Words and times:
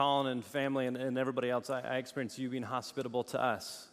Colin 0.00 0.28
and 0.28 0.42
family 0.42 0.86
and, 0.86 0.96
and 0.96 1.18
everybody 1.18 1.50
else, 1.50 1.68
I, 1.68 1.80
I, 1.82 1.96
experienced 1.98 2.38
you 2.38 2.48
being 2.48 2.62
hospitable 2.62 3.22
to 3.24 3.42
us. 3.42 3.86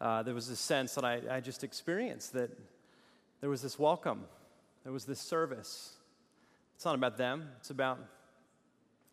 Uh, 0.00 0.20
there 0.24 0.34
was 0.34 0.48
this 0.48 0.58
sense 0.58 0.96
that 0.96 1.04
I, 1.04 1.20
I 1.30 1.38
just 1.38 1.62
experienced 1.62 2.32
that 2.32 2.50
there 3.40 3.48
was 3.48 3.62
this 3.62 3.78
welcome, 3.78 4.24
there 4.82 4.92
was 4.92 5.04
this 5.04 5.20
service. 5.20 5.92
It's 6.74 6.84
not 6.84 6.96
about 6.96 7.18
them, 7.18 7.50
it's 7.60 7.70
about 7.70 8.00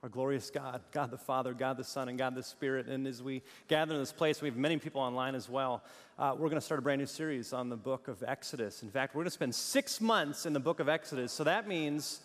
our 0.01 0.09
glorious 0.09 0.49
God, 0.49 0.81
God 0.91 1.11
the 1.11 1.17
Father, 1.19 1.53
God 1.53 1.77
the 1.77 1.83
Son, 1.83 2.09
and 2.09 2.17
God 2.17 2.33
the 2.33 2.41
Spirit. 2.41 2.87
And 2.87 3.05
as 3.05 3.21
we 3.21 3.43
gather 3.67 3.93
in 3.93 3.99
this 3.99 4.11
place, 4.11 4.41
we 4.41 4.49
have 4.49 4.57
many 4.57 4.77
people 4.77 5.01
online 5.01 5.35
as 5.35 5.47
well. 5.47 5.83
Uh, 6.17 6.31
we're 6.33 6.49
going 6.49 6.59
to 6.59 6.65
start 6.65 6.79
a 6.79 6.81
brand 6.81 7.01
new 7.01 7.05
series 7.05 7.53
on 7.53 7.69
the 7.69 7.77
book 7.77 8.07
of 8.07 8.23
Exodus. 8.23 8.81
In 8.81 8.89
fact, 8.89 9.13
we're 9.13 9.19
going 9.21 9.25
to 9.25 9.31
spend 9.31 9.53
six 9.53 10.01
months 10.01 10.47
in 10.47 10.53
the 10.53 10.59
book 10.59 10.79
of 10.79 10.89
Exodus, 10.89 11.31
so 11.31 11.43
that 11.43 11.67
means 11.67 12.19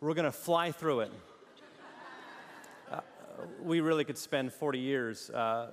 we're 0.00 0.14
going 0.14 0.24
to 0.24 0.32
fly 0.32 0.72
through 0.72 1.00
it. 1.00 1.12
We 3.62 3.80
really 3.80 4.04
could 4.04 4.18
spend 4.18 4.52
40 4.52 4.78
years 4.78 5.30
uh, 5.30 5.70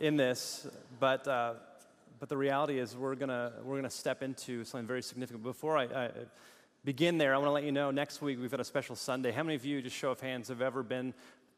in 0.00 0.16
this, 0.16 0.66
but, 1.00 1.26
uh, 1.26 1.54
but 2.20 2.28
the 2.28 2.36
reality 2.36 2.78
is 2.78 2.96
we're 2.96 3.14
going 3.14 3.30
we're 3.64 3.76
gonna 3.76 3.90
step 3.90 4.22
into 4.22 4.64
something 4.64 4.86
very 4.86 5.02
significant. 5.02 5.42
Before 5.42 5.76
I, 5.76 5.84
I 5.84 6.10
begin 6.84 7.18
there, 7.18 7.34
I 7.34 7.38
want 7.38 7.48
to 7.48 7.52
let 7.52 7.64
you 7.64 7.72
know 7.72 7.90
next 7.90 8.22
week 8.22 8.38
we've 8.40 8.50
got 8.50 8.60
a 8.60 8.64
special 8.64 8.96
Sunday. 8.96 9.32
How 9.32 9.42
many 9.42 9.56
of 9.56 9.64
you, 9.64 9.82
just 9.82 9.96
show 9.96 10.10
of 10.10 10.20
hands, 10.20 10.48
have 10.48 10.62
ever 10.62 10.82
been 10.82 11.12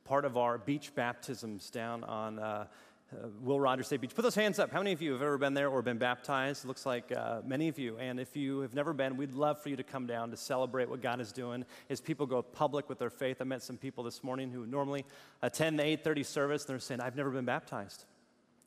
part 0.04 0.24
of 0.24 0.36
our 0.36 0.58
beach 0.58 0.94
baptisms 0.94 1.70
down 1.70 2.02
on 2.04 2.38
uh, 2.38 2.66
uh, 3.12 3.28
Will 3.40 3.60
Rogers 3.60 3.86
State 3.86 4.00
Beach? 4.00 4.14
Put 4.14 4.22
those 4.22 4.34
hands 4.34 4.58
up. 4.58 4.70
How 4.72 4.78
many 4.78 4.92
of 4.92 5.02
you 5.02 5.12
have 5.12 5.22
ever 5.22 5.38
been 5.38 5.54
there 5.54 5.68
or 5.68 5.82
been 5.82 5.98
baptized? 5.98 6.64
It 6.64 6.68
looks 6.68 6.86
like 6.86 7.12
uh, 7.12 7.40
many 7.44 7.68
of 7.68 7.78
you. 7.78 7.96
And 7.98 8.20
if 8.20 8.36
you 8.36 8.60
have 8.60 8.74
never 8.74 8.92
been, 8.92 9.16
we'd 9.16 9.34
love 9.34 9.62
for 9.62 9.68
you 9.68 9.76
to 9.76 9.82
come 9.82 10.06
down 10.06 10.30
to 10.30 10.36
celebrate 10.36 10.88
what 10.88 11.00
God 11.00 11.20
is 11.20 11.32
doing 11.32 11.64
as 11.88 12.00
people 12.00 12.26
go 12.26 12.42
public 12.42 12.88
with 12.88 12.98
their 12.98 13.10
faith. 13.10 13.38
I 13.40 13.44
met 13.44 13.62
some 13.62 13.76
people 13.76 14.04
this 14.04 14.22
morning 14.22 14.50
who 14.50 14.66
normally 14.66 15.04
attend 15.42 15.78
the 15.78 15.84
8:30 15.84 16.24
service, 16.24 16.62
and 16.62 16.70
they're 16.70 16.78
saying, 16.78 17.00
"I've 17.00 17.16
never 17.16 17.30
been 17.30 17.44
baptized." 17.44 18.04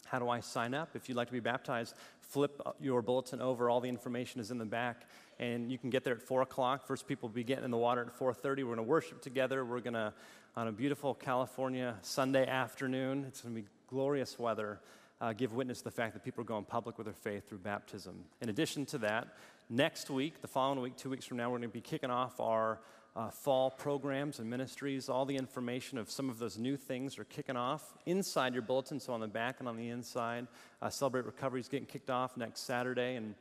How 0.05 0.19
do 0.19 0.29
I 0.29 0.41
sign 0.41 0.73
up? 0.73 0.95
If 0.95 1.09
you'd 1.09 1.15
like 1.15 1.27
to 1.27 1.33
be 1.33 1.39
baptized, 1.39 1.95
flip 2.21 2.61
your 2.79 3.01
bulletin 3.01 3.41
over. 3.41 3.69
All 3.69 3.79
the 3.79 3.89
information 3.89 4.41
is 4.41 4.51
in 4.51 4.57
the 4.57 4.65
back 4.65 5.05
and 5.39 5.71
you 5.71 5.77
can 5.77 5.89
get 5.89 6.03
there 6.03 6.13
at 6.13 6.21
4 6.21 6.41
o'clock. 6.41 6.85
First 6.85 7.07
people 7.07 7.29
will 7.29 7.35
be 7.35 7.43
getting 7.43 7.65
in 7.65 7.71
the 7.71 7.77
water 7.77 8.01
at 8.01 8.17
4.30. 8.17 8.43
We're 8.43 8.63
going 8.63 8.77
to 8.77 8.83
worship 8.83 9.21
together. 9.21 9.65
We're 9.65 9.79
going 9.79 9.93
to, 9.93 10.13
on 10.55 10.67
a 10.67 10.71
beautiful 10.71 11.13
California 11.13 11.95
Sunday 12.01 12.45
afternoon, 12.47 13.25
it's 13.27 13.41
going 13.41 13.55
to 13.55 13.61
be 13.61 13.67
glorious 13.93 14.39
weather, 14.39 14.79
uh, 15.21 15.33
give 15.33 15.53
witness 15.53 15.77
to 15.77 15.83
the 15.83 15.91
fact 15.91 16.15
that 16.15 16.25
people 16.25 16.41
are 16.41 16.45
going 16.45 16.65
public 16.65 16.97
with 16.97 17.05
their 17.05 17.13
faith 17.13 17.47
through 17.47 17.59
baptism. 17.59 18.15
In 18.41 18.49
addition 18.49 18.87
to 18.87 18.97
that, 18.97 19.27
next 19.69 20.09
week, 20.09 20.41
the 20.41 20.47
following 20.47 20.81
week, 20.81 20.97
two 20.97 21.11
weeks 21.11 21.25
from 21.25 21.37
now, 21.37 21.51
we're 21.51 21.59
going 21.59 21.69
to 21.69 21.73
be 21.73 21.79
kicking 21.79 22.09
off 22.09 22.39
our 22.39 22.79
uh, 23.15 23.29
fall 23.29 23.69
programs 23.69 24.39
and 24.39 24.49
ministries. 24.49 25.09
All 25.09 25.25
the 25.25 25.35
information 25.35 25.99
of 25.99 26.09
some 26.09 26.27
of 26.27 26.39
those 26.39 26.57
new 26.57 26.75
things 26.75 27.19
are 27.19 27.23
kicking 27.23 27.55
off 27.55 27.93
inside 28.07 28.53
your 28.53 28.63
bulletin, 28.63 28.99
so 28.99 29.13
on 29.13 29.19
the 29.19 29.27
back 29.27 29.57
and 29.59 29.67
on 29.67 29.77
the 29.77 29.89
inside. 29.89 30.47
Uh, 30.81 30.89
Celebrate 30.89 31.25
Recovery 31.25 31.59
is 31.59 31.67
getting 31.67 31.85
kicked 31.85 32.09
off 32.09 32.35
next 32.35 32.61
Saturday, 32.61 33.15
and 33.15 33.35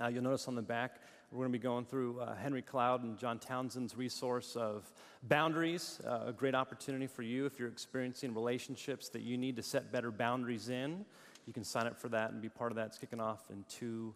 uh, 0.00 0.06
you'll 0.06 0.22
notice 0.22 0.46
on 0.46 0.54
the 0.54 0.62
back 0.62 1.00
we're 1.30 1.40
going 1.40 1.52
to 1.52 1.58
be 1.58 1.62
going 1.62 1.84
through 1.84 2.20
uh, 2.20 2.34
Henry 2.36 2.62
Cloud 2.62 3.02
and 3.02 3.18
John 3.18 3.38
Townsend's 3.38 3.94
resource 3.96 4.56
of 4.56 4.90
boundaries, 5.24 6.00
uh, 6.06 6.20
a 6.26 6.32
great 6.32 6.54
opportunity 6.54 7.06
for 7.06 7.22
you 7.22 7.44
if 7.44 7.58
you're 7.58 7.68
experiencing 7.68 8.32
relationships 8.32 9.10
that 9.10 9.20
you 9.20 9.36
need 9.36 9.54
to 9.56 9.62
set 9.62 9.92
better 9.92 10.10
boundaries 10.10 10.70
in. 10.70 11.04
You 11.46 11.52
can 11.52 11.64
sign 11.64 11.86
up 11.86 11.98
for 11.98 12.08
that 12.08 12.30
and 12.30 12.40
be 12.40 12.48
part 12.48 12.72
of 12.72 12.76
that. 12.76 12.86
It's 12.86 12.98
kicking 12.98 13.20
off 13.20 13.42
in 13.50 13.64
two 13.68 14.14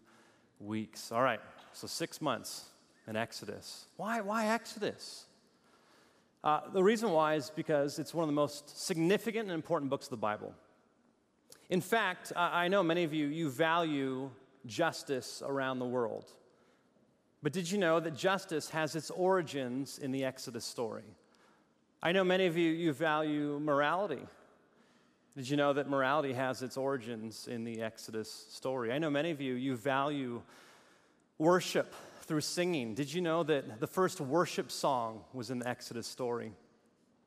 weeks. 0.59 1.11
All 1.11 1.21
right, 1.21 1.39
so 1.71 1.85
six 1.85 2.19
months 2.19 2.65
in 3.07 3.15
Exodus. 3.15 3.85
Why, 3.97 4.21
why 4.21 4.47
Exodus? 4.47 5.25
Uh, 6.43 6.61
the 6.73 6.83
reason 6.83 7.11
why 7.11 7.35
is 7.35 7.51
because 7.51 7.99
it's 7.99 8.15
one 8.15 8.23
of 8.23 8.27
the 8.27 8.33
most 8.33 8.83
significant 8.83 9.43
and 9.43 9.51
important 9.51 9.91
books 9.91 10.07
of 10.07 10.11
the 10.11 10.17
Bible. 10.17 10.51
In 11.69 11.79
fact, 11.79 12.33
I 12.35 12.67
know 12.67 12.81
many 12.81 13.03
of 13.03 13.13
you, 13.13 13.27
you 13.27 13.49
value 13.49 14.31
justice 14.65 15.43
around 15.45 15.77
the 15.77 15.85
world. 15.85 16.31
But 17.43 17.51
did 17.51 17.69
you 17.69 17.77
know 17.77 17.99
that 17.99 18.15
justice 18.15 18.69
has 18.69 18.95
its 18.95 19.11
origins 19.11 19.99
in 19.99 20.13
the 20.13 20.23
Exodus 20.23 20.63
story? 20.63 21.03
I 22.01 22.13
know 22.13 22.23
many 22.23 22.45
of 22.45 22.57
you, 22.57 22.71
you 22.71 22.93
value 22.93 23.59
morality. 23.61 24.25
Did 25.35 25.49
you 25.49 25.57
know 25.57 25.73
that 25.73 25.89
morality 25.89 26.31
has 26.33 26.61
its 26.61 26.77
origins 26.77 27.47
in 27.49 27.65
the 27.65 27.81
Exodus 27.81 28.47
story? 28.49 28.93
I 28.93 28.97
know 28.97 29.09
many 29.09 29.29
of 29.31 29.41
you, 29.41 29.55
you 29.55 29.75
value 29.75 30.41
worship 31.37 31.93
through 32.21 32.41
singing. 32.41 32.95
Did 32.95 33.13
you 33.13 33.19
know 33.19 33.43
that 33.43 33.81
the 33.81 33.87
first 33.87 34.21
worship 34.21 34.71
song 34.71 35.21
was 35.33 35.51
in 35.51 35.59
the 35.59 35.67
Exodus 35.67 36.07
story? 36.07 36.53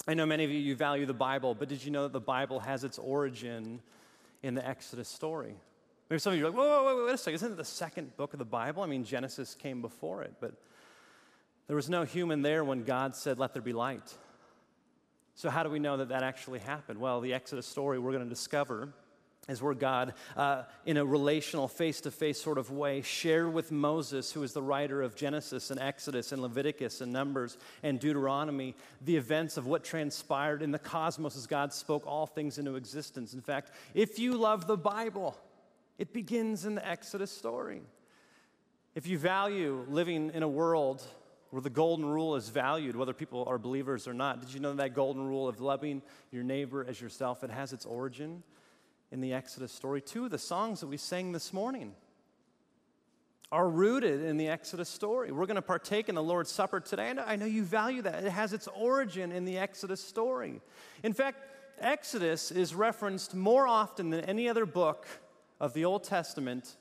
I 0.08 0.14
know 0.14 0.24
many 0.24 0.44
of 0.44 0.50
you, 0.50 0.58
you 0.58 0.76
value 0.76 1.04
the 1.04 1.12
Bible, 1.12 1.54
but 1.54 1.68
did 1.68 1.84
you 1.84 1.90
know 1.90 2.04
that 2.04 2.12
the 2.12 2.20
Bible 2.20 2.60
has 2.60 2.84
its 2.84 2.98
origin 2.98 3.80
in 4.42 4.54
the 4.54 4.66
Exodus 4.66 5.08
story? 5.08 5.56
Maybe 6.08 6.20
some 6.20 6.32
of 6.32 6.38
you 6.38 6.46
are 6.46 6.50
like, 6.50 6.58
whoa, 6.58 6.66
whoa, 6.68 6.94
whoa, 6.96 7.06
wait 7.06 7.14
a 7.14 7.18
second. 7.18 7.34
Isn't 7.34 7.52
it 7.52 7.56
the 7.56 7.64
second 7.64 8.16
book 8.16 8.32
of 8.32 8.38
the 8.38 8.44
Bible? 8.44 8.82
I 8.82 8.86
mean, 8.86 9.04
Genesis 9.04 9.54
came 9.54 9.82
before 9.82 10.22
it, 10.22 10.34
but 10.40 10.52
there 11.66 11.74
was 11.74 11.90
no 11.90 12.04
human 12.04 12.42
there 12.42 12.62
when 12.62 12.84
God 12.84 13.16
said, 13.16 13.38
let 13.38 13.52
there 13.52 13.62
be 13.62 13.72
light. 13.72 14.14
So, 15.34 15.50
how 15.50 15.64
do 15.64 15.68
we 15.68 15.80
know 15.80 15.98
that 15.98 16.08
that 16.10 16.22
actually 16.22 16.60
happened? 16.60 16.98
Well, 16.98 17.20
the 17.20 17.34
Exodus 17.34 17.66
story 17.66 17.98
we're 17.98 18.12
going 18.12 18.24
to 18.24 18.30
discover 18.30 18.88
is 19.48 19.62
where 19.62 19.74
God, 19.74 20.14
uh, 20.36 20.62
in 20.86 20.96
a 20.96 21.04
relational, 21.04 21.68
face 21.68 22.00
to 22.02 22.10
face 22.10 22.40
sort 22.40 22.58
of 22.58 22.70
way, 22.70 23.02
shared 23.02 23.52
with 23.52 23.70
Moses, 23.70 24.32
who 24.32 24.42
is 24.42 24.52
the 24.52 24.62
writer 24.62 25.02
of 25.02 25.14
Genesis 25.14 25.70
and 25.70 25.78
Exodus 25.78 26.32
and 26.32 26.42
Leviticus 26.42 27.00
and 27.00 27.12
Numbers 27.12 27.58
and 27.82 28.00
Deuteronomy, 28.00 28.74
the 29.04 29.16
events 29.16 29.56
of 29.56 29.66
what 29.66 29.84
transpired 29.84 30.62
in 30.62 30.70
the 30.70 30.78
cosmos 30.78 31.36
as 31.36 31.46
God 31.46 31.72
spoke 31.72 32.06
all 32.06 32.26
things 32.26 32.58
into 32.58 32.76
existence. 32.76 33.34
In 33.34 33.40
fact, 33.40 33.70
if 33.94 34.18
you 34.18 34.36
love 34.36 34.66
the 34.66 34.76
Bible, 34.76 35.36
it 35.98 36.12
begins 36.12 36.64
in 36.64 36.74
the 36.74 36.86
Exodus 36.86 37.30
story. 37.30 37.82
If 38.94 39.06
you 39.06 39.18
value 39.18 39.84
living 39.88 40.30
in 40.32 40.42
a 40.42 40.48
world 40.48 41.02
where 41.50 41.62
the 41.62 41.70
golden 41.70 42.06
rule 42.06 42.36
is 42.36 42.48
valued, 42.48 42.96
whether 42.96 43.12
people 43.12 43.44
are 43.46 43.58
believers 43.58 44.08
or 44.08 44.14
not, 44.14 44.40
did 44.40 44.52
you 44.52 44.60
know 44.60 44.74
that 44.74 44.94
golden 44.94 45.26
rule 45.26 45.48
of 45.48 45.60
loving 45.60 46.02
your 46.30 46.42
neighbor 46.42 46.84
as 46.86 47.00
yourself, 47.00 47.44
it 47.44 47.50
has 47.50 47.72
its 47.72 47.86
origin 47.86 48.42
in 49.10 49.20
the 49.20 49.32
Exodus 49.32 49.72
story? 49.72 50.00
Two 50.00 50.24
of 50.24 50.30
the 50.30 50.38
songs 50.38 50.80
that 50.80 50.86
we 50.86 50.96
sang 50.96 51.32
this 51.32 51.52
morning 51.52 51.94
are 53.52 53.68
rooted 53.68 54.22
in 54.22 54.36
the 54.36 54.48
Exodus 54.48 54.88
story. 54.88 55.30
We're 55.30 55.46
going 55.46 55.56
to 55.56 55.62
partake 55.62 56.08
in 56.08 56.14
the 56.14 56.22
Lord's 56.22 56.50
Supper 56.50 56.80
today. 56.80 57.10
and 57.10 57.20
I 57.20 57.36
know 57.36 57.46
you 57.46 57.62
value 57.62 58.02
that. 58.02 58.24
It 58.24 58.32
has 58.32 58.52
its 58.52 58.68
origin 58.74 59.30
in 59.30 59.44
the 59.44 59.56
Exodus 59.56 60.02
story. 60.02 60.60
In 61.02 61.12
fact, 61.12 61.38
Exodus 61.78 62.50
is 62.50 62.74
referenced 62.74 63.34
more 63.34 63.68
often 63.68 64.10
than 64.10 64.24
any 64.24 64.48
other 64.48 64.66
book 64.66 65.06
of 65.60 65.72
the 65.72 65.84
Old 65.84 66.04
Testament 66.04 66.76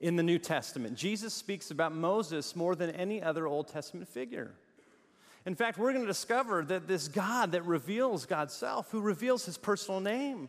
in 0.00 0.16
the 0.16 0.22
New 0.22 0.38
Testament. 0.38 0.96
Jesus 0.96 1.32
speaks 1.32 1.70
about 1.70 1.94
Moses 1.94 2.56
more 2.56 2.74
than 2.74 2.90
any 2.90 3.22
other 3.22 3.46
Old 3.46 3.68
Testament 3.68 4.08
figure. 4.08 4.50
In 5.44 5.54
fact, 5.54 5.78
we're 5.78 5.92
going 5.92 6.04
to 6.04 6.10
discover 6.10 6.62
that 6.64 6.86
this 6.86 7.08
God 7.08 7.52
that 7.52 7.64
reveals 7.64 8.26
God's 8.26 8.54
self, 8.54 8.90
who 8.90 9.00
reveals 9.00 9.44
his 9.44 9.58
personal 9.58 10.00
name, 10.00 10.48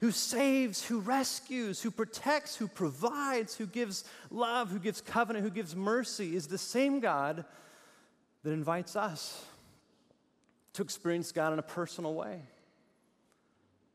who 0.00 0.10
saves, 0.10 0.84
who 0.84 1.00
rescues, 1.00 1.82
who 1.82 1.90
protects, 1.90 2.56
who 2.56 2.68
provides, 2.68 3.56
who 3.56 3.66
gives 3.66 4.04
love, 4.30 4.70
who 4.70 4.78
gives 4.78 5.00
covenant, 5.00 5.44
who 5.44 5.50
gives 5.50 5.76
mercy, 5.76 6.34
is 6.34 6.46
the 6.46 6.58
same 6.58 7.00
God 7.00 7.44
that 8.42 8.52
invites 8.52 8.96
us 8.96 9.44
to 10.72 10.82
experience 10.82 11.32
God 11.32 11.52
in 11.52 11.58
a 11.58 11.62
personal 11.62 12.14
way. 12.14 12.40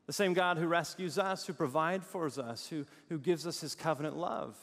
The 0.06 0.12
same 0.12 0.34
God 0.34 0.58
who 0.58 0.66
rescues 0.66 1.18
us, 1.18 1.46
who 1.46 1.52
provides 1.52 2.06
for 2.06 2.26
us, 2.26 2.68
who, 2.68 2.86
who 3.08 3.18
gives 3.18 3.46
us 3.46 3.60
his 3.60 3.74
covenant 3.74 4.16
love. 4.16 4.56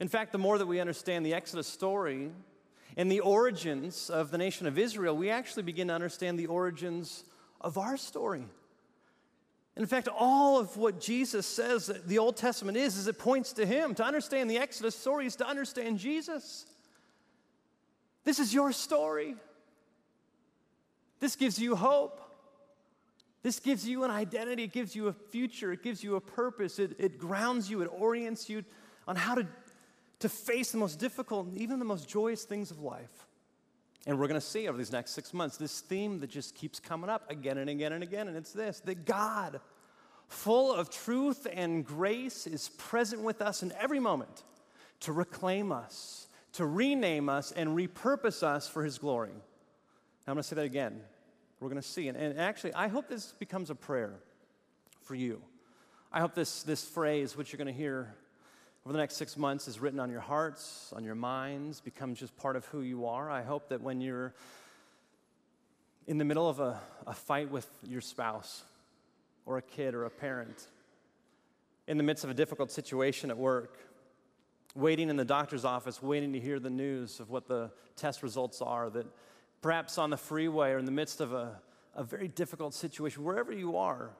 In 0.00 0.08
fact, 0.08 0.32
the 0.32 0.38
more 0.38 0.58
that 0.58 0.66
we 0.66 0.80
understand 0.80 1.24
the 1.24 1.34
Exodus 1.34 1.68
story 1.68 2.32
and 2.96 3.10
the 3.10 3.20
origins 3.20 4.10
of 4.10 4.30
the 4.30 4.38
nation 4.38 4.66
of 4.66 4.78
Israel, 4.78 5.16
we 5.16 5.30
actually 5.30 5.62
begin 5.62 5.88
to 5.88 5.94
understand 5.94 6.38
the 6.38 6.48
origins 6.48 7.24
of 7.60 7.78
our 7.78 7.96
story. 7.96 8.44
In 9.76 9.86
fact, 9.86 10.08
all 10.08 10.58
of 10.58 10.76
what 10.76 11.00
Jesus 11.00 11.46
says 11.46 11.86
that 11.86 12.06
the 12.06 12.18
Old 12.18 12.36
Testament 12.36 12.76
is, 12.76 12.96
is 12.96 13.06
it 13.06 13.18
points 13.18 13.54
to 13.54 13.64
Him. 13.64 13.94
To 13.94 14.04
understand 14.04 14.50
the 14.50 14.58
Exodus 14.58 14.94
story 14.94 15.26
is 15.26 15.36
to 15.36 15.46
understand 15.46 15.98
Jesus. 15.98 16.66
This 18.24 18.38
is 18.38 18.52
your 18.52 18.72
story. 18.72 19.36
This 21.20 21.36
gives 21.36 21.58
you 21.58 21.76
hope. 21.76 22.20
This 23.42 23.58
gives 23.58 23.86
you 23.86 24.04
an 24.04 24.10
identity, 24.10 24.64
it 24.64 24.72
gives 24.72 24.94
you 24.94 25.08
a 25.08 25.12
future, 25.12 25.72
it 25.72 25.82
gives 25.82 26.04
you 26.04 26.14
a 26.16 26.20
purpose, 26.20 26.78
it, 26.78 26.94
it 26.98 27.18
grounds 27.18 27.68
you, 27.68 27.82
it 27.82 27.86
orients 27.86 28.48
you 28.48 28.64
on 29.08 29.16
how 29.16 29.34
to, 29.34 29.46
to 30.20 30.28
face 30.28 30.70
the 30.70 30.78
most 30.78 31.00
difficult 31.00 31.48
and 31.48 31.58
even 31.58 31.80
the 31.80 31.84
most 31.84 32.08
joyous 32.08 32.44
things 32.44 32.70
of 32.70 32.80
life. 32.80 33.26
And 34.06 34.18
we're 34.18 34.28
going 34.28 34.40
to 34.40 34.46
see 34.46 34.68
over 34.68 34.78
these 34.78 34.92
next 34.92 35.12
six 35.12 35.34
months 35.34 35.56
this 35.56 35.80
theme 35.80 36.20
that 36.20 36.30
just 36.30 36.54
keeps 36.54 36.78
coming 36.78 37.10
up 37.10 37.30
again 37.30 37.58
and 37.58 37.68
again 37.68 37.92
and 37.92 38.02
again, 38.02 38.28
and 38.28 38.36
it's 38.36 38.52
this 38.52 38.80
that 38.80 39.04
God, 39.04 39.60
full 40.28 40.72
of 40.72 40.90
truth 40.90 41.46
and 41.52 41.84
grace, 41.84 42.46
is 42.46 42.68
present 42.70 43.22
with 43.22 43.42
us 43.42 43.62
in 43.62 43.72
every 43.72 44.00
moment 44.00 44.44
to 45.00 45.12
reclaim 45.12 45.72
us, 45.72 46.28
to 46.52 46.64
rename 46.64 47.28
us, 47.28 47.52
and 47.52 47.76
repurpose 47.76 48.44
us 48.44 48.68
for 48.68 48.84
His 48.84 48.98
glory. 48.98 49.30
Now, 49.30 50.32
I'm 50.32 50.34
going 50.34 50.42
to 50.42 50.48
say 50.48 50.56
that 50.56 50.64
again. 50.64 51.00
We're 51.62 51.68
going 51.68 51.80
to 51.80 51.88
see. 51.88 52.08
And, 52.08 52.18
and 52.18 52.38
actually, 52.40 52.74
I 52.74 52.88
hope 52.88 53.08
this 53.08 53.32
becomes 53.38 53.70
a 53.70 53.74
prayer 53.74 54.14
for 55.02 55.14
you. 55.14 55.40
I 56.12 56.20
hope 56.20 56.34
this, 56.34 56.64
this 56.64 56.84
phrase, 56.84 57.36
which 57.36 57.52
you're 57.52 57.58
going 57.58 57.72
to 57.72 57.72
hear 57.72 58.14
over 58.84 58.92
the 58.92 58.98
next 58.98 59.14
six 59.14 59.36
months, 59.36 59.68
is 59.68 59.78
written 59.78 60.00
on 60.00 60.10
your 60.10 60.20
hearts, 60.20 60.92
on 60.94 61.04
your 61.04 61.14
minds, 61.14 61.80
becomes 61.80 62.18
just 62.18 62.36
part 62.36 62.56
of 62.56 62.64
who 62.66 62.80
you 62.80 63.06
are. 63.06 63.30
I 63.30 63.42
hope 63.42 63.68
that 63.68 63.80
when 63.80 64.00
you're 64.00 64.34
in 66.08 66.18
the 66.18 66.24
middle 66.24 66.48
of 66.48 66.58
a, 66.58 66.80
a 67.06 67.14
fight 67.14 67.48
with 67.48 67.68
your 67.88 68.00
spouse, 68.00 68.64
or 69.46 69.58
a 69.58 69.62
kid, 69.62 69.94
or 69.94 70.04
a 70.04 70.10
parent, 70.10 70.66
in 71.86 71.96
the 71.96 72.02
midst 72.02 72.24
of 72.24 72.30
a 72.30 72.34
difficult 72.34 72.72
situation 72.72 73.30
at 73.30 73.38
work, 73.38 73.78
waiting 74.74 75.08
in 75.10 75.16
the 75.16 75.24
doctor's 75.24 75.64
office, 75.64 76.02
waiting 76.02 76.32
to 76.32 76.40
hear 76.40 76.58
the 76.58 76.70
news 76.70 77.20
of 77.20 77.30
what 77.30 77.46
the 77.46 77.70
test 77.94 78.24
results 78.24 78.60
are, 78.60 78.90
that 78.90 79.06
perhaps 79.62 79.96
on 79.96 80.10
the 80.10 80.16
freeway 80.16 80.72
or 80.72 80.78
in 80.78 80.84
the 80.84 80.92
midst 80.92 81.20
of 81.20 81.32
a, 81.32 81.58
a 81.94 82.04
very 82.04 82.28
difficult 82.28 82.74
situation, 82.74 83.24
wherever 83.24 83.52
you 83.52 83.76
are, 83.76 84.10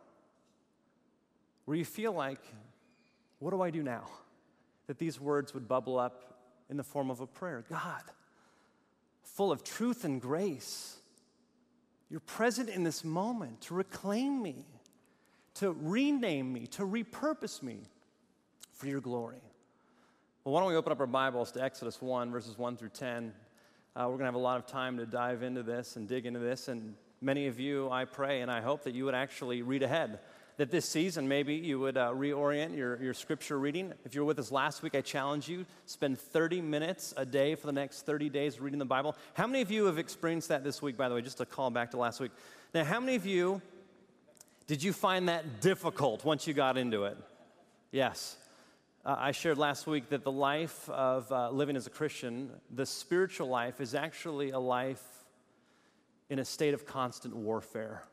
where 1.64 1.76
you 1.76 1.84
feel 1.84 2.12
like, 2.12 2.40
what 3.40 3.50
do 3.50 3.60
I 3.60 3.70
do 3.70 3.82
now? 3.82 4.04
That 4.86 4.98
these 4.98 5.20
words 5.20 5.52
would 5.52 5.68
bubble 5.68 5.98
up 5.98 6.38
in 6.70 6.76
the 6.76 6.84
form 6.84 7.10
of 7.10 7.20
a 7.20 7.26
prayer 7.26 7.64
God, 7.68 8.02
full 9.22 9.52
of 9.52 9.64
truth 9.64 10.04
and 10.04 10.20
grace, 10.20 10.96
you're 12.08 12.20
present 12.20 12.68
in 12.68 12.84
this 12.84 13.04
moment 13.04 13.62
to 13.62 13.74
reclaim 13.74 14.42
me, 14.42 14.66
to 15.54 15.72
rename 15.72 16.52
me, 16.52 16.66
to 16.68 16.82
repurpose 16.82 17.62
me 17.62 17.80
for 18.72 18.86
your 18.86 19.00
glory. 19.00 19.40
Well, 20.44 20.54
why 20.54 20.60
don't 20.60 20.68
we 20.68 20.76
open 20.76 20.92
up 20.92 21.00
our 21.00 21.06
Bibles 21.06 21.52
to 21.52 21.62
Exodus 21.62 22.02
1, 22.02 22.30
verses 22.30 22.58
1 22.58 22.76
through 22.76 22.90
10. 22.90 23.32
Uh, 23.94 24.04
we're 24.04 24.16
going 24.16 24.20
to 24.20 24.24
have 24.26 24.34
a 24.34 24.38
lot 24.38 24.56
of 24.56 24.66
time 24.66 24.96
to 24.96 25.06
dive 25.06 25.42
into 25.42 25.62
this 25.62 25.96
and 25.96 26.08
dig 26.08 26.24
into 26.24 26.40
this. 26.40 26.68
And 26.68 26.94
many 27.20 27.46
of 27.46 27.60
you, 27.60 27.90
I 27.90 28.06
pray 28.06 28.40
and 28.40 28.50
I 28.50 28.60
hope 28.60 28.84
that 28.84 28.94
you 28.94 29.04
would 29.04 29.14
actually 29.14 29.62
read 29.62 29.82
ahead 29.82 30.18
that 30.56 30.70
this 30.70 30.88
season 30.88 31.28
maybe 31.28 31.54
you 31.54 31.80
would 31.80 31.96
uh, 31.96 32.10
reorient 32.10 32.76
your, 32.76 33.02
your 33.02 33.14
scripture 33.14 33.58
reading. 33.58 33.92
If 34.04 34.14
you 34.14 34.20
were 34.20 34.26
with 34.26 34.38
us 34.38 34.52
last 34.52 34.82
week, 34.82 34.94
I 34.94 35.00
challenge 35.00 35.48
you 35.48 35.66
spend 35.86 36.18
30 36.18 36.60
minutes 36.60 37.14
a 37.16 37.24
day 37.24 37.54
for 37.54 37.66
the 37.66 37.72
next 37.72 38.06
30 38.06 38.28
days 38.28 38.60
reading 38.60 38.78
the 38.78 38.84
Bible. 38.84 39.16
How 39.34 39.46
many 39.46 39.62
of 39.62 39.70
you 39.70 39.86
have 39.86 39.98
experienced 39.98 40.48
that 40.48 40.62
this 40.62 40.82
week, 40.82 40.96
by 40.96 41.08
the 41.08 41.14
way, 41.14 41.22
just 41.22 41.38
to 41.38 41.46
call 41.46 41.70
back 41.70 41.90
to 41.92 41.96
last 41.96 42.20
week? 42.20 42.32
Now, 42.74 42.84
how 42.84 43.00
many 43.00 43.16
of 43.16 43.26
you 43.26 43.60
did 44.66 44.82
you 44.82 44.92
find 44.92 45.28
that 45.28 45.60
difficult 45.60 46.24
once 46.24 46.46
you 46.46 46.54
got 46.54 46.78
into 46.78 47.04
it? 47.04 47.16
Yes. 47.90 48.36
Uh, 49.04 49.16
I 49.18 49.32
shared 49.32 49.58
last 49.58 49.88
week 49.88 50.10
that 50.10 50.22
the 50.22 50.30
life 50.30 50.88
of 50.88 51.30
uh, 51.32 51.50
living 51.50 51.74
as 51.74 51.88
a 51.88 51.90
Christian, 51.90 52.52
the 52.70 52.86
spiritual 52.86 53.48
life, 53.48 53.80
is 53.80 53.96
actually 53.96 54.50
a 54.50 54.60
life 54.60 55.02
in 56.30 56.38
a 56.38 56.44
state 56.44 56.72
of 56.72 56.86
constant 56.86 57.34
warfare. 57.34 58.04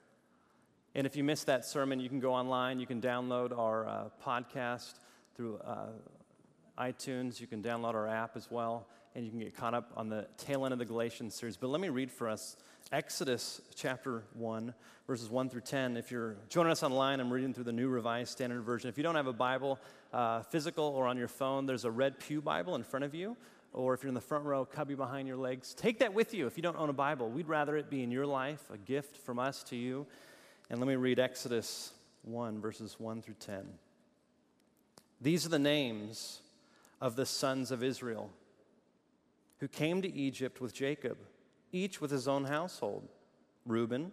And 0.95 1.05
if 1.05 1.15
you 1.15 1.23
missed 1.23 1.45
that 1.45 1.63
sermon, 1.63 1.99
you 1.99 2.09
can 2.09 2.19
go 2.19 2.33
online. 2.33 2.79
You 2.79 2.87
can 2.87 2.99
download 2.99 3.55
our 3.55 3.87
uh, 3.87 4.03
podcast 4.25 4.95
through 5.35 5.59
uh, 5.59 5.89
iTunes. 6.79 7.39
You 7.39 7.45
can 7.45 7.61
download 7.61 7.93
our 7.93 8.07
app 8.07 8.35
as 8.35 8.49
well. 8.49 8.87
And 9.15 9.25
you 9.25 9.31
can 9.31 9.39
get 9.39 9.55
caught 9.55 9.73
up 9.73 9.91
on 9.95 10.09
the 10.09 10.27
tail 10.37 10.65
end 10.65 10.73
of 10.73 10.79
the 10.79 10.85
Galatians 10.85 11.33
series. 11.33 11.57
But 11.57 11.69
let 11.69 11.81
me 11.81 11.89
read 11.89 12.11
for 12.11 12.29
us 12.29 12.57
Exodus 12.91 13.61
chapter 13.75 14.23
1, 14.33 14.73
verses 15.07 15.29
1 15.29 15.49
through 15.49 15.61
10. 15.61 15.97
If 15.97 16.11
you're 16.11 16.37
joining 16.47 16.71
us 16.71 16.83
online, 16.83 17.19
I'm 17.19 17.31
reading 17.31 17.53
through 17.53 17.65
the 17.65 17.71
New 17.71 17.87
Revised 17.87 18.31
Standard 18.31 18.61
Version. 18.61 18.89
If 18.89 18.97
you 18.97 19.03
don't 19.03 19.15
have 19.15 19.27
a 19.27 19.33
Bible, 19.33 19.79
uh, 20.13 20.41
physical 20.43 20.85
or 20.85 21.07
on 21.07 21.17
your 21.17 21.27
phone, 21.27 21.65
there's 21.65 21.85
a 21.85 21.91
red 21.91 22.19
Pew 22.19 22.41
Bible 22.41 22.75
in 22.75 22.83
front 22.83 23.03
of 23.03 23.13
you. 23.13 23.35
Or 23.73 23.93
if 23.93 24.01
you're 24.01 24.09
in 24.09 24.15
the 24.15 24.21
front 24.21 24.45
row, 24.45 24.65
cubby 24.65 24.95
behind 24.95 25.27
your 25.27 25.37
legs, 25.37 25.73
take 25.73 25.99
that 25.99 26.13
with 26.13 26.33
you 26.33 26.47
if 26.47 26.57
you 26.57 26.63
don't 26.63 26.77
own 26.77 26.89
a 26.89 26.93
Bible. 26.93 27.29
We'd 27.29 27.47
rather 27.47 27.77
it 27.77 27.89
be 27.89 28.01
in 28.03 28.11
your 28.11 28.25
life, 28.25 28.63
a 28.71 28.77
gift 28.77 29.17
from 29.17 29.37
us 29.37 29.63
to 29.65 29.75
you. 29.75 30.07
And 30.69 30.79
let 30.79 30.87
me 30.87 30.95
read 30.95 31.19
Exodus 31.19 31.93
1, 32.23 32.61
verses 32.61 32.95
1 32.99 33.21
through 33.21 33.35
10. 33.39 33.65
These 35.21 35.45
are 35.45 35.49
the 35.49 35.59
names 35.59 36.39
of 37.01 37.15
the 37.15 37.25
sons 37.25 37.71
of 37.71 37.83
Israel 37.83 38.31
who 39.59 39.67
came 39.67 40.01
to 40.01 40.13
Egypt 40.13 40.61
with 40.61 40.73
Jacob, 40.73 41.17
each 41.71 42.01
with 42.01 42.11
his 42.11 42.27
own 42.27 42.45
household 42.45 43.07
Reuben, 43.65 44.11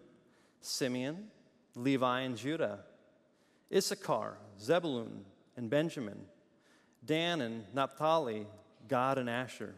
Simeon, 0.61 1.27
Levi, 1.75 2.21
and 2.21 2.37
Judah, 2.37 2.79
Issachar, 3.73 4.37
Zebulun, 4.59 5.25
and 5.55 5.69
Benjamin, 5.69 6.19
Dan 7.03 7.41
and 7.41 7.63
Naphtali, 7.73 8.45
Gad 8.87 9.17
and 9.17 9.29
Asher. 9.29 9.75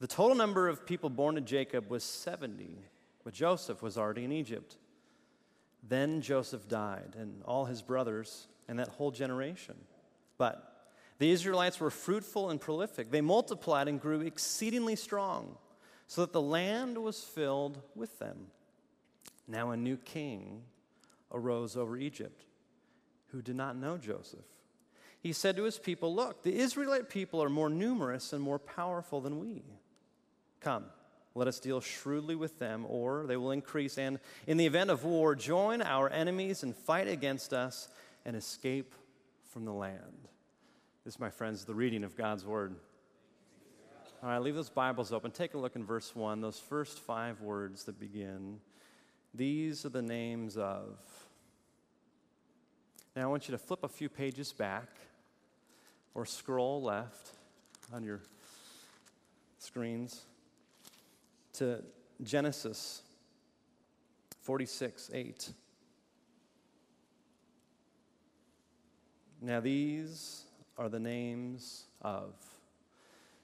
The 0.00 0.06
total 0.06 0.36
number 0.36 0.68
of 0.68 0.86
people 0.86 1.10
born 1.10 1.34
to 1.34 1.40
Jacob 1.40 1.90
was 1.90 2.04
70, 2.04 2.78
but 3.24 3.32
Joseph 3.32 3.82
was 3.82 3.98
already 3.98 4.24
in 4.24 4.32
Egypt. 4.32 4.76
Then 5.82 6.20
Joseph 6.20 6.68
died, 6.68 7.16
and 7.18 7.42
all 7.44 7.64
his 7.64 7.82
brothers, 7.82 8.46
and 8.68 8.78
that 8.78 8.88
whole 8.88 9.10
generation. 9.10 9.74
But 10.36 10.67
the 11.18 11.30
Israelites 11.30 11.80
were 11.80 11.90
fruitful 11.90 12.50
and 12.50 12.60
prolific. 12.60 13.10
They 13.10 13.20
multiplied 13.20 13.88
and 13.88 14.00
grew 14.00 14.20
exceedingly 14.20 14.96
strong, 14.96 15.56
so 16.06 16.22
that 16.22 16.32
the 16.32 16.40
land 16.40 16.98
was 16.98 17.22
filled 17.22 17.80
with 17.94 18.18
them. 18.18 18.46
Now 19.46 19.70
a 19.70 19.76
new 19.76 19.96
king 19.96 20.62
arose 21.32 21.76
over 21.76 21.96
Egypt, 21.96 22.44
who 23.28 23.42
did 23.42 23.56
not 23.56 23.76
know 23.76 23.98
Joseph. 23.98 24.44
He 25.20 25.32
said 25.32 25.56
to 25.56 25.64
his 25.64 25.78
people, 25.78 26.14
Look, 26.14 26.42
the 26.42 26.56
Israelite 26.56 27.08
people 27.08 27.42
are 27.42 27.50
more 27.50 27.68
numerous 27.68 28.32
and 28.32 28.42
more 28.42 28.58
powerful 28.58 29.20
than 29.20 29.40
we. 29.40 29.64
Come 30.60 30.84
let 31.38 31.48
us 31.48 31.60
deal 31.60 31.80
shrewdly 31.80 32.34
with 32.34 32.58
them, 32.58 32.84
or 32.88 33.24
they 33.26 33.36
will 33.36 33.52
increase, 33.52 33.96
and 33.96 34.18
in 34.48 34.56
the 34.56 34.66
event 34.66 34.90
of 34.90 35.04
war, 35.04 35.36
join 35.36 35.80
our 35.80 36.10
enemies 36.10 36.64
and 36.64 36.74
fight 36.74 37.06
against 37.06 37.52
us 37.52 37.88
and 38.24 38.34
escape 38.34 38.92
from 39.52 39.64
the 39.64 39.72
land. 39.72 40.28
This, 41.08 41.18
my 41.18 41.30
friends, 41.30 41.64
the 41.64 41.74
reading 41.74 42.04
of 42.04 42.14
God's 42.18 42.44
word. 42.44 42.74
All 44.22 44.28
right, 44.28 44.42
leave 44.42 44.54
those 44.54 44.68
Bibles 44.68 45.10
open. 45.10 45.30
Take 45.30 45.54
a 45.54 45.58
look 45.58 45.74
in 45.74 45.82
verse 45.82 46.14
1, 46.14 46.42
those 46.42 46.58
first 46.58 46.98
five 46.98 47.40
words 47.40 47.84
that 47.84 47.98
begin. 47.98 48.60
These 49.32 49.86
are 49.86 49.88
the 49.88 50.02
names 50.02 50.58
of. 50.58 50.98
Now, 53.16 53.22
I 53.22 53.26
want 53.26 53.48
you 53.48 53.52
to 53.52 53.58
flip 53.58 53.84
a 53.84 53.88
few 53.88 54.10
pages 54.10 54.52
back 54.52 54.90
or 56.12 56.26
scroll 56.26 56.82
left 56.82 57.30
on 57.90 58.04
your 58.04 58.20
screens 59.58 60.26
to 61.54 61.82
Genesis 62.22 63.00
46 64.42 65.10
8. 65.14 65.52
Now, 69.40 69.60
these 69.60 70.44
are 70.78 70.88
the 70.88 71.00
names 71.00 71.84
of. 72.00 72.32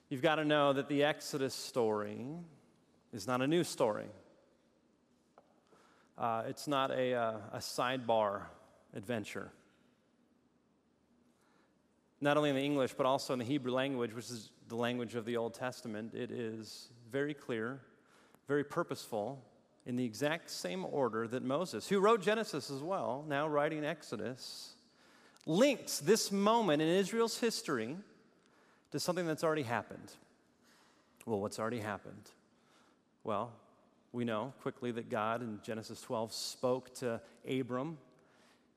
You've 0.09 0.21
got 0.21 0.35
to 0.35 0.45
know 0.45 0.73
that 0.73 0.87
the 0.87 1.03
Exodus 1.03 1.53
story 1.53 2.25
is 3.13 3.27
not 3.27 3.41
a 3.41 3.47
new 3.47 3.63
story. 3.63 4.07
Uh, 6.17 6.43
it's 6.47 6.67
not 6.67 6.91
a, 6.91 7.13
uh, 7.13 7.37
a 7.53 7.57
sidebar 7.57 8.43
adventure. 8.95 9.51
Not 12.21 12.37
only 12.37 12.49
in 12.49 12.55
the 12.55 12.63
English, 12.63 12.93
but 12.93 13.05
also 13.05 13.33
in 13.33 13.39
the 13.39 13.45
Hebrew 13.45 13.73
language, 13.73 14.13
which 14.13 14.29
is 14.31 14.51
the 14.69 14.75
language 14.75 15.15
of 15.15 15.25
the 15.25 15.37
Old 15.37 15.53
Testament, 15.53 16.13
it 16.15 16.31
is 16.31 16.89
very 17.11 17.33
clear 17.33 17.81
very 18.47 18.63
purposeful 18.63 19.43
in 19.85 19.95
the 19.95 20.05
exact 20.05 20.49
same 20.49 20.85
order 20.85 21.27
that 21.27 21.43
Moses, 21.43 21.87
who 21.87 21.99
wrote 21.99 22.21
Genesis 22.21 22.69
as 22.69 22.81
well, 22.81 23.25
now 23.27 23.47
writing 23.47 23.85
Exodus, 23.85 24.74
links 25.45 25.99
this 25.99 26.31
moment 26.31 26.81
in 26.81 26.87
Israel's 26.87 27.39
history 27.39 27.95
to 28.91 28.99
something 28.99 29.25
that's 29.25 29.43
already 29.43 29.63
happened. 29.63 30.11
Well, 31.25 31.39
what's 31.39 31.59
already 31.59 31.79
happened? 31.79 32.29
Well, 33.23 33.51
we 34.11 34.25
know 34.25 34.53
quickly 34.61 34.91
that 34.91 35.09
God 35.09 35.41
in 35.41 35.59
Genesis 35.63 35.99
12 36.01 36.31
spoke 36.31 36.93
to 36.95 37.19
Abram 37.49 37.97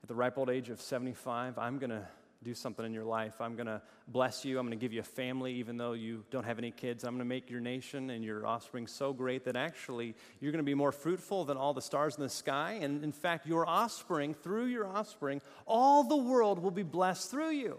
at 0.03 0.09
the 0.09 0.15
ripe 0.15 0.39
old 0.39 0.51
age 0.51 0.71
of 0.71 0.81
75. 0.81 1.59
I'm 1.59 1.79
going 1.79 1.91
to 1.91 2.07
do 2.45 2.55
something 2.55 2.87
in 2.87 2.93
your 2.93 3.05
life. 3.05 3.41
I'm 3.41 3.57
going 3.57 3.67
to 3.67 3.83
bless 4.07 4.45
you. 4.45 4.59
I'm 4.59 4.67
going 4.67 4.79
to 4.79 4.83
give 4.83 4.93
you 4.93 5.01
a 5.01 5.05
family, 5.05 5.55
even 5.55 5.77
though 5.77 5.93
you 5.93 6.25
don't 6.31 6.45
have 6.45 6.59
any 6.59 6.71
kids. 6.71 7.03
I'm 7.03 7.11
going 7.11 7.19
to 7.19 7.25
make 7.25 7.51
your 7.51 7.61
nation 7.61 8.11
and 8.11 8.25
your 8.25 8.47
offspring 8.47 8.87
so 8.87 9.13
great 9.13 9.45
that 9.45 9.57
actually 9.57 10.15
you're 10.41 10.53
going 10.53 10.65
to 10.65 10.67
be 10.67 10.75
more 10.75 10.93
fruitful 10.93 11.45
than 11.45 11.57
all 11.57 11.75
the 11.75 11.83
stars 11.83 12.17
in 12.17 12.23
the 12.23 12.29
sky. 12.29 12.79
And 12.81 13.03
in 13.03 13.11
fact, 13.11 13.47
your 13.47 13.67
offspring, 13.67 14.35
through 14.35 14.67
your 14.67 14.87
offspring, 14.87 15.41
all 15.67 16.05
the 16.05 16.17
world 16.17 16.61
will 16.61 16.71
be 16.71 16.85
blessed 16.85 17.31
through 17.31 17.51
you. 17.51 17.79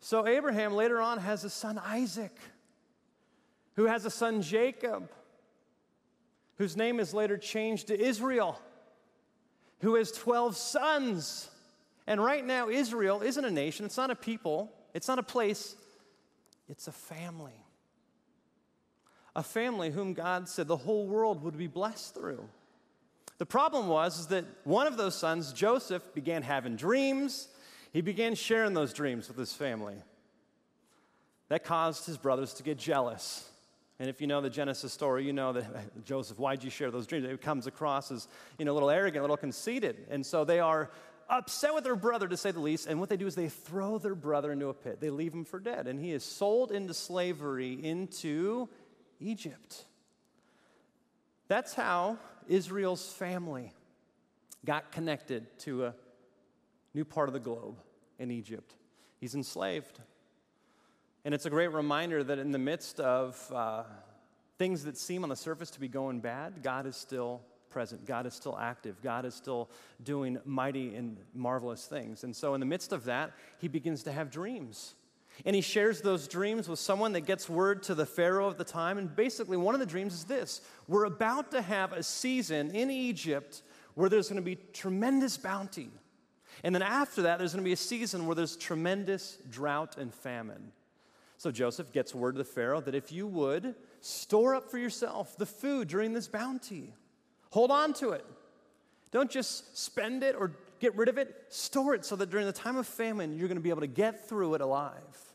So 0.00 0.26
Abraham 0.26 0.74
later 0.74 1.00
on 1.00 1.18
has 1.18 1.44
a 1.44 1.50
son, 1.50 1.78
Isaac, 1.78 2.34
who 3.76 3.84
has 3.84 4.04
a 4.06 4.10
son, 4.10 4.42
Jacob, 4.42 5.10
whose 6.56 6.76
name 6.76 6.98
is 6.98 7.14
later 7.14 7.36
changed 7.36 7.88
to 7.88 8.00
Israel, 8.00 8.60
who 9.80 9.94
has 9.94 10.10
12 10.10 10.56
sons. 10.56 11.49
And 12.10 12.20
right 12.20 12.44
now, 12.44 12.68
Israel 12.68 13.22
isn't 13.22 13.44
a 13.44 13.52
nation, 13.52 13.86
it's 13.86 13.96
not 13.96 14.10
a 14.10 14.16
people, 14.16 14.72
it's 14.94 15.06
not 15.06 15.20
a 15.20 15.22
place, 15.22 15.76
it's 16.68 16.88
a 16.88 16.92
family. 16.92 17.54
A 19.36 19.44
family 19.44 19.90
whom 19.90 20.12
God 20.12 20.48
said 20.48 20.66
the 20.66 20.76
whole 20.76 21.06
world 21.06 21.44
would 21.44 21.56
be 21.56 21.68
blessed 21.68 22.16
through. 22.16 22.48
The 23.38 23.46
problem 23.46 23.86
was 23.86 24.18
is 24.18 24.26
that 24.26 24.44
one 24.64 24.88
of 24.88 24.96
those 24.96 25.14
sons, 25.14 25.52
Joseph, 25.52 26.02
began 26.12 26.42
having 26.42 26.74
dreams. 26.74 27.46
He 27.92 28.00
began 28.00 28.34
sharing 28.34 28.74
those 28.74 28.92
dreams 28.92 29.28
with 29.28 29.36
his 29.36 29.52
family. 29.52 29.94
That 31.48 31.62
caused 31.62 32.06
his 32.06 32.18
brothers 32.18 32.54
to 32.54 32.64
get 32.64 32.76
jealous. 32.76 33.48
And 34.00 34.08
if 34.08 34.20
you 34.20 34.26
know 34.26 34.40
the 34.40 34.50
Genesis 34.50 34.92
story, 34.92 35.24
you 35.24 35.32
know 35.32 35.52
that 35.52 36.04
Joseph, 36.04 36.40
why'd 36.40 36.64
you 36.64 36.70
share 36.70 36.90
those 36.90 37.06
dreams? 37.06 37.24
It 37.24 37.40
comes 37.40 37.68
across 37.68 38.10
as, 38.10 38.26
you 38.58 38.64
know, 38.64 38.72
a 38.72 38.74
little 38.74 38.90
arrogant, 38.90 39.20
a 39.20 39.22
little 39.22 39.36
conceited. 39.36 40.08
And 40.10 40.26
so 40.26 40.44
they 40.44 40.58
are 40.58 40.90
upset 41.30 41.74
with 41.74 41.84
their 41.84 41.96
brother, 41.96 42.28
to 42.28 42.36
say 42.36 42.50
the 42.50 42.60
least. 42.60 42.86
And 42.86 42.98
what 42.98 43.08
they 43.08 43.16
do 43.16 43.26
is 43.26 43.34
they 43.34 43.48
throw 43.48 43.98
their 43.98 44.14
brother 44.14 44.52
into 44.52 44.68
a 44.68 44.74
pit. 44.74 45.00
They 45.00 45.10
leave 45.10 45.32
him 45.32 45.44
for 45.44 45.60
dead. 45.60 45.86
And 45.86 46.00
he 46.00 46.12
is 46.12 46.24
sold 46.24 46.72
into 46.72 46.92
slavery 46.92 47.72
into 47.82 48.68
Egypt. 49.20 49.84
That's 51.48 51.74
how 51.74 52.18
Israel's 52.48 53.12
family 53.12 53.72
got 54.64 54.92
connected 54.92 55.58
to 55.60 55.86
a 55.86 55.94
new 56.94 57.04
part 57.04 57.28
of 57.28 57.32
the 57.32 57.40
globe 57.40 57.80
in 58.18 58.30
Egypt. 58.30 58.74
He's 59.20 59.34
enslaved. 59.34 60.00
And 61.24 61.34
it's 61.34 61.46
a 61.46 61.50
great 61.50 61.72
reminder 61.72 62.24
that 62.24 62.38
in 62.38 62.50
the 62.50 62.58
midst 62.58 62.98
of 63.00 63.52
uh, 63.54 63.84
things 64.58 64.84
that 64.84 64.96
seem 64.96 65.22
on 65.22 65.28
the 65.28 65.36
surface 65.36 65.70
to 65.72 65.80
be 65.80 65.88
going 65.88 66.20
bad, 66.20 66.62
God 66.62 66.86
is 66.86 66.96
still 66.96 67.42
present. 67.70 68.04
God 68.04 68.26
is 68.26 68.34
still 68.34 68.58
active. 68.58 69.00
God 69.02 69.24
is 69.24 69.34
still 69.34 69.70
doing 70.02 70.38
mighty 70.44 70.94
and 70.94 71.16
marvelous 71.34 71.86
things. 71.86 72.24
And 72.24 72.34
so, 72.34 72.54
in 72.54 72.60
the 72.60 72.66
midst 72.66 72.92
of 72.92 73.04
that, 73.04 73.32
he 73.58 73.68
begins 73.68 74.02
to 74.04 74.12
have 74.12 74.30
dreams. 74.30 74.94
And 75.46 75.56
he 75.56 75.62
shares 75.62 76.00
those 76.00 76.28
dreams 76.28 76.68
with 76.68 76.78
someone 76.78 77.12
that 77.12 77.22
gets 77.22 77.48
word 77.48 77.82
to 77.84 77.94
the 77.94 78.04
Pharaoh 78.04 78.46
of 78.46 78.58
the 78.58 78.64
time. 78.64 78.98
And 78.98 79.14
basically, 79.14 79.56
one 79.56 79.74
of 79.74 79.80
the 79.80 79.86
dreams 79.86 80.12
is 80.14 80.24
this 80.24 80.60
We're 80.88 81.04
about 81.04 81.50
to 81.52 81.62
have 81.62 81.92
a 81.92 82.02
season 82.02 82.74
in 82.74 82.90
Egypt 82.90 83.62
where 83.94 84.08
there's 84.08 84.28
going 84.28 84.36
to 84.36 84.42
be 84.42 84.58
tremendous 84.72 85.36
bounty. 85.36 85.90
And 86.62 86.74
then 86.74 86.82
after 86.82 87.22
that, 87.22 87.38
there's 87.38 87.52
going 87.52 87.64
to 87.64 87.68
be 87.68 87.72
a 87.72 87.76
season 87.76 88.26
where 88.26 88.34
there's 88.34 88.56
tremendous 88.56 89.38
drought 89.50 89.96
and 89.96 90.12
famine. 90.12 90.72
So 91.38 91.50
Joseph 91.50 91.90
gets 91.90 92.14
word 92.14 92.32
to 92.34 92.38
the 92.38 92.44
Pharaoh 92.44 92.82
that 92.82 92.94
if 92.94 93.10
you 93.10 93.26
would 93.26 93.74
store 94.02 94.54
up 94.54 94.70
for 94.70 94.76
yourself 94.76 95.38
the 95.38 95.46
food 95.46 95.88
during 95.88 96.12
this 96.12 96.28
bounty, 96.28 96.92
hold 97.50 97.70
on 97.70 97.92
to 97.94 98.10
it. 98.10 98.24
Don't 99.10 99.30
just 99.30 99.76
spend 99.76 100.22
it 100.22 100.34
or 100.36 100.52
get 100.80 100.96
rid 100.96 101.08
of 101.08 101.18
it, 101.18 101.34
store 101.48 101.94
it 101.94 102.04
so 102.04 102.16
that 102.16 102.30
during 102.30 102.46
the 102.46 102.52
time 102.52 102.76
of 102.76 102.86
famine, 102.86 103.36
you're 103.36 103.48
going 103.48 103.58
to 103.58 103.62
be 103.62 103.70
able 103.70 103.80
to 103.80 103.86
get 103.86 104.28
through 104.28 104.54
it 104.54 104.60
alive. 104.60 105.34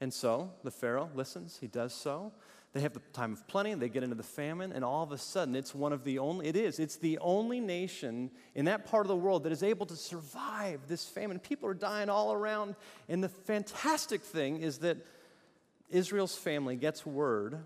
And 0.00 0.12
so 0.12 0.50
the 0.64 0.70
Pharaoh 0.70 1.10
listens, 1.14 1.58
he 1.60 1.66
does 1.66 1.94
so. 1.94 2.32
They 2.72 2.80
have 2.80 2.92
the 2.92 3.00
time 3.12 3.32
of 3.32 3.46
plenty, 3.46 3.72
they 3.74 3.88
get 3.88 4.02
into 4.02 4.16
the 4.16 4.24
famine, 4.24 4.72
and 4.72 4.84
all 4.84 5.04
of 5.04 5.12
a 5.12 5.18
sudden 5.18 5.54
it's 5.54 5.76
one 5.76 5.92
of 5.92 6.02
the 6.02 6.18
only, 6.18 6.48
it 6.48 6.56
is, 6.56 6.80
it's 6.80 6.96
the 6.96 7.18
only 7.18 7.60
nation 7.60 8.32
in 8.56 8.64
that 8.64 8.84
part 8.84 9.06
of 9.06 9.08
the 9.08 9.16
world 9.16 9.44
that 9.44 9.52
is 9.52 9.62
able 9.62 9.86
to 9.86 9.94
survive 9.94 10.80
this 10.88 11.06
famine. 11.06 11.38
People 11.38 11.68
are 11.68 11.74
dying 11.74 12.08
all 12.08 12.32
around. 12.32 12.74
And 13.08 13.22
the 13.22 13.28
fantastic 13.28 14.22
thing 14.22 14.56
is 14.56 14.78
that 14.78 14.96
Israel's 15.88 16.34
family 16.34 16.74
gets 16.74 17.06
word. 17.06 17.60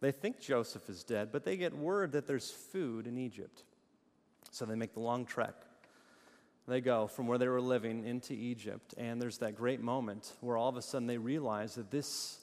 They 0.00 0.12
think 0.12 0.40
Joseph 0.40 0.88
is 0.88 1.02
dead, 1.02 1.30
but 1.32 1.44
they 1.44 1.56
get 1.56 1.76
word 1.76 2.12
that 2.12 2.26
there's 2.26 2.50
food 2.50 3.06
in 3.06 3.18
Egypt. 3.18 3.64
So 4.50 4.64
they 4.64 4.76
make 4.76 4.94
the 4.94 5.00
long 5.00 5.24
trek. 5.26 5.54
They 6.68 6.80
go 6.80 7.06
from 7.06 7.26
where 7.26 7.38
they 7.38 7.48
were 7.48 7.60
living 7.60 8.04
into 8.04 8.34
Egypt, 8.34 8.94
and 8.98 9.20
there's 9.20 9.38
that 9.38 9.56
great 9.56 9.80
moment 9.80 10.32
where 10.40 10.56
all 10.56 10.68
of 10.68 10.76
a 10.76 10.82
sudden 10.82 11.06
they 11.06 11.18
realize 11.18 11.74
that 11.76 11.90
this 11.90 12.38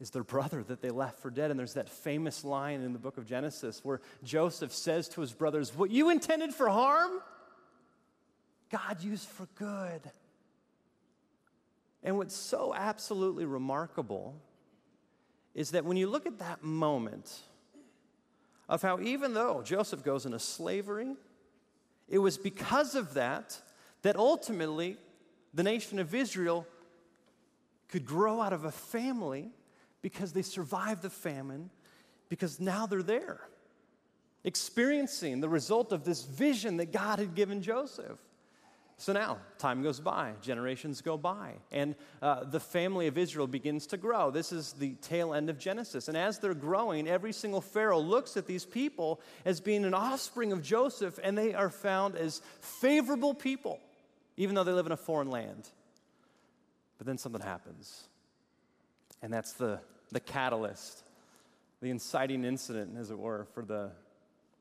is 0.00 0.10
their 0.10 0.24
brother 0.24 0.62
that 0.64 0.82
they 0.82 0.90
left 0.90 1.20
for 1.20 1.30
dead. 1.30 1.50
And 1.50 1.58
there's 1.58 1.74
that 1.74 1.88
famous 1.88 2.44
line 2.44 2.82
in 2.82 2.92
the 2.92 2.98
book 2.98 3.18
of 3.18 3.26
Genesis 3.26 3.84
where 3.84 4.00
Joseph 4.24 4.72
says 4.72 5.08
to 5.10 5.20
his 5.20 5.32
brothers, 5.32 5.74
What 5.74 5.90
you 5.90 6.10
intended 6.10 6.52
for 6.52 6.68
harm, 6.68 7.12
God 8.70 9.02
used 9.02 9.28
for 9.28 9.46
good. 9.54 10.00
And 12.02 12.18
what's 12.18 12.36
so 12.36 12.74
absolutely 12.74 13.46
remarkable 13.46 14.40
is 15.56 15.70
that 15.70 15.86
when 15.86 15.96
you 15.96 16.06
look 16.06 16.26
at 16.26 16.38
that 16.38 16.62
moment 16.62 17.40
of 18.68 18.82
how, 18.82 19.00
even 19.00 19.32
though 19.32 19.62
Joseph 19.62 20.04
goes 20.04 20.26
into 20.26 20.38
slavery, 20.38 21.16
it 22.08 22.18
was 22.18 22.36
because 22.36 22.94
of 22.94 23.14
that 23.14 23.58
that 24.02 24.16
ultimately 24.16 24.98
the 25.54 25.62
nation 25.62 25.98
of 25.98 26.14
Israel 26.14 26.66
could 27.88 28.04
grow 28.04 28.42
out 28.42 28.52
of 28.52 28.64
a 28.64 28.70
family 28.70 29.48
because 30.02 30.34
they 30.34 30.42
survived 30.42 31.00
the 31.00 31.10
famine, 31.10 31.70
because 32.28 32.60
now 32.60 32.86
they're 32.86 33.02
there, 33.02 33.40
experiencing 34.44 35.40
the 35.40 35.48
result 35.48 35.90
of 35.90 36.04
this 36.04 36.22
vision 36.22 36.76
that 36.76 36.92
God 36.92 37.18
had 37.18 37.34
given 37.34 37.62
Joseph. 37.62 38.18
So 38.98 39.12
now, 39.12 39.38
time 39.58 39.82
goes 39.82 40.00
by, 40.00 40.32
generations 40.40 41.02
go 41.02 41.18
by, 41.18 41.52
and 41.70 41.94
uh, 42.22 42.44
the 42.44 42.60
family 42.60 43.08
of 43.08 43.18
Israel 43.18 43.46
begins 43.46 43.86
to 43.88 43.98
grow. 43.98 44.30
This 44.30 44.52
is 44.52 44.72
the 44.72 44.94
tail 45.02 45.34
end 45.34 45.50
of 45.50 45.58
Genesis. 45.58 46.08
And 46.08 46.16
as 46.16 46.38
they're 46.38 46.54
growing, 46.54 47.06
every 47.06 47.32
single 47.32 47.60
Pharaoh 47.60 48.00
looks 48.00 48.38
at 48.38 48.46
these 48.46 48.64
people 48.64 49.20
as 49.44 49.60
being 49.60 49.84
an 49.84 49.92
offspring 49.92 50.50
of 50.50 50.62
Joseph, 50.62 51.18
and 51.22 51.36
they 51.36 51.52
are 51.52 51.68
found 51.68 52.16
as 52.16 52.40
favorable 52.60 53.34
people, 53.34 53.80
even 54.38 54.54
though 54.54 54.64
they 54.64 54.72
live 54.72 54.86
in 54.86 54.92
a 54.92 54.96
foreign 54.96 55.30
land. 55.30 55.68
But 56.96 57.06
then 57.06 57.18
something 57.18 57.42
happens, 57.42 58.04
and 59.20 59.30
that's 59.30 59.52
the, 59.52 59.78
the 60.10 60.20
catalyst, 60.20 61.04
the 61.82 61.90
inciting 61.90 62.46
incident, 62.46 62.96
as 62.98 63.10
it 63.10 63.18
were, 63.18 63.46
for 63.52 63.62
the, 63.62 63.90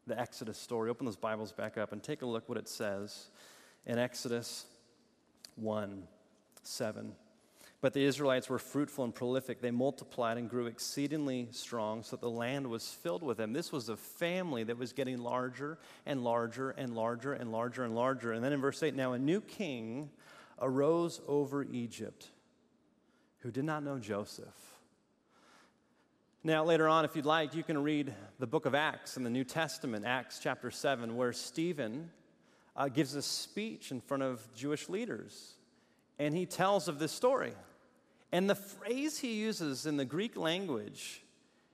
the 0.08 0.20
Exodus 0.20 0.58
story. 0.58 0.90
Open 0.90 1.06
those 1.06 1.16
Bibles 1.16 1.54
back 1.54 1.78
up 1.78 1.94
and 1.94 2.04
take 2.04 2.22
a 2.22 2.26
look 2.26 2.50
what 2.50 2.58
it 2.58 2.68
says 2.68 3.30
in 3.86 3.98
Exodus 3.98 4.66
1 5.56 6.08
7. 6.64 7.14
But 7.82 7.94
the 7.94 8.04
Israelites 8.04 8.50
were 8.50 8.58
fruitful 8.58 9.04
and 9.04 9.14
prolific. 9.14 9.62
They 9.62 9.70
multiplied 9.70 10.38
and 10.38 10.50
grew 10.50 10.66
exceedingly 10.66 11.50
strong, 11.52 12.02
so 12.02 12.16
that 12.16 12.22
the 12.22 12.30
land 12.30 12.68
was 12.68 12.88
filled 12.88 13.22
with 13.22 13.38
them. 13.38 13.54
This 13.54 13.72
was 13.72 13.90
a 13.90 13.98
family 13.98 14.64
that 14.64 14.80
was 14.80 14.92
getting 14.94 15.20
larger 15.20 15.78
and 16.06 16.24
larger 16.24 16.72
and 16.72 16.96
larger 16.96 17.34
and 17.34 17.52
larger 17.52 17.84
and 17.84 17.94
larger. 17.94 18.32
And 18.32 18.44
then 18.44 18.54
in 18.54 18.62
verse 18.62 18.82
8, 18.82 18.96
now 18.96 19.14
a 19.14 19.20
new 19.20 19.40
king 19.40 20.10
arose 20.60 21.22
over 21.28 21.64
Egypt 21.64 22.28
who 23.40 23.52
did 23.52 23.66
not 23.66 23.84
know 23.84 24.00
Joseph. 24.00 24.48
Now, 26.44 26.64
later 26.64 26.88
on, 26.88 27.06
if 27.06 27.16
you'd 27.16 27.26
like, 27.26 27.54
you 27.54 27.64
can 27.64 27.82
read 27.82 28.14
the 28.40 28.48
book 28.48 28.66
of 28.66 28.74
Acts 28.74 29.18
in 29.18 29.24
the 29.24 29.30
New 29.30 29.44
Testament, 29.44 30.06
Acts 30.06 30.40
chapter 30.40 30.72
7, 30.72 31.16
where 31.16 31.34
Stephen 31.34 32.10
uh, 32.76 32.90
gives 32.90 33.16
a 33.16 33.22
speech 33.22 33.92
in 33.92 34.02
front 34.02 34.24
of 34.24 34.48
Jewish 34.54 34.90
leaders, 34.90 35.54
and 36.20 36.36
he 36.36 36.46
tells 36.46 36.88
of 36.88 37.00
this 37.00 37.12
story. 37.12 37.54
And 38.32 38.50
the 38.50 38.56
phrase 38.56 39.20
he 39.20 39.36
uses 39.36 39.86
in 39.86 39.98
the 39.98 40.06
Greek 40.06 40.36
language 40.36 41.24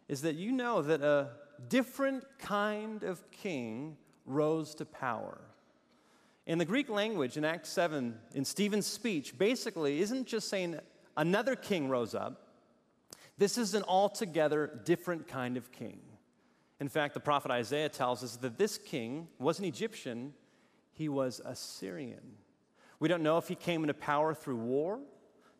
is 0.07 0.21
that 0.21 0.35
you 0.35 0.51
know 0.51 0.81
that 0.81 1.01
a 1.01 1.29
different 1.69 2.23
kind 2.39 3.03
of 3.03 3.29
king 3.31 3.97
rose 4.25 4.75
to 4.75 4.85
power. 4.85 5.39
In 6.45 6.57
the 6.57 6.65
Greek 6.65 6.89
language, 6.89 7.37
in 7.37 7.45
Acts 7.45 7.69
7, 7.69 8.15
in 8.33 8.45
Stephen's 8.45 8.87
speech, 8.87 9.37
basically 9.37 10.01
isn't 10.01 10.27
just 10.27 10.49
saying 10.49 10.79
another 11.15 11.55
king 11.55 11.87
rose 11.87 12.13
up. 12.13 12.47
This 13.37 13.57
is 13.57 13.73
an 13.73 13.83
altogether 13.87 14.81
different 14.85 15.27
kind 15.27 15.57
of 15.57 15.71
king. 15.71 15.99
In 16.79 16.89
fact, 16.89 17.13
the 17.13 17.19
prophet 17.19 17.51
Isaiah 17.51 17.89
tells 17.89 18.23
us 18.23 18.35
that 18.37 18.57
this 18.57 18.77
king 18.77 19.27
was 19.39 19.59
an 19.59 19.65
Egyptian, 19.65 20.33
he 21.01 21.09
was 21.09 21.41
Assyrian. 21.43 22.37
We 22.99 23.07
don't 23.07 23.23
know 23.23 23.39
if 23.39 23.47
he 23.47 23.55
came 23.55 23.81
into 23.81 23.95
power 23.95 24.35
through 24.35 24.57
war, 24.57 24.99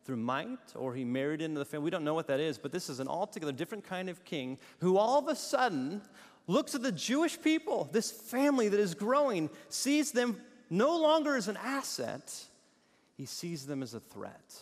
through 0.04 0.18
might, 0.18 0.60
or 0.76 0.94
he 0.94 1.04
married 1.04 1.42
into 1.42 1.58
the 1.58 1.64
family. 1.64 1.86
We 1.86 1.90
don't 1.90 2.04
know 2.04 2.14
what 2.14 2.28
that 2.28 2.38
is, 2.38 2.58
but 2.58 2.70
this 2.70 2.88
is 2.88 3.00
an 3.00 3.08
altogether 3.08 3.50
different 3.50 3.82
kind 3.82 4.08
of 4.08 4.24
king 4.24 4.56
who 4.78 4.96
all 4.96 5.18
of 5.18 5.26
a 5.26 5.34
sudden 5.34 6.00
looks 6.46 6.76
at 6.76 6.82
the 6.84 6.92
Jewish 6.92 7.42
people, 7.42 7.88
this 7.90 8.08
family 8.08 8.68
that 8.68 8.78
is 8.78 8.94
growing, 8.94 9.50
sees 9.68 10.12
them 10.12 10.40
no 10.70 10.96
longer 10.96 11.34
as 11.34 11.48
an 11.48 11.56
asset, 11.56 12.32
he 13.16 13.26
sees 13.26 13.66
them 13.66 13.82
as 13.82 13.94
a 13.94 14.00
threat. 14.00 14.54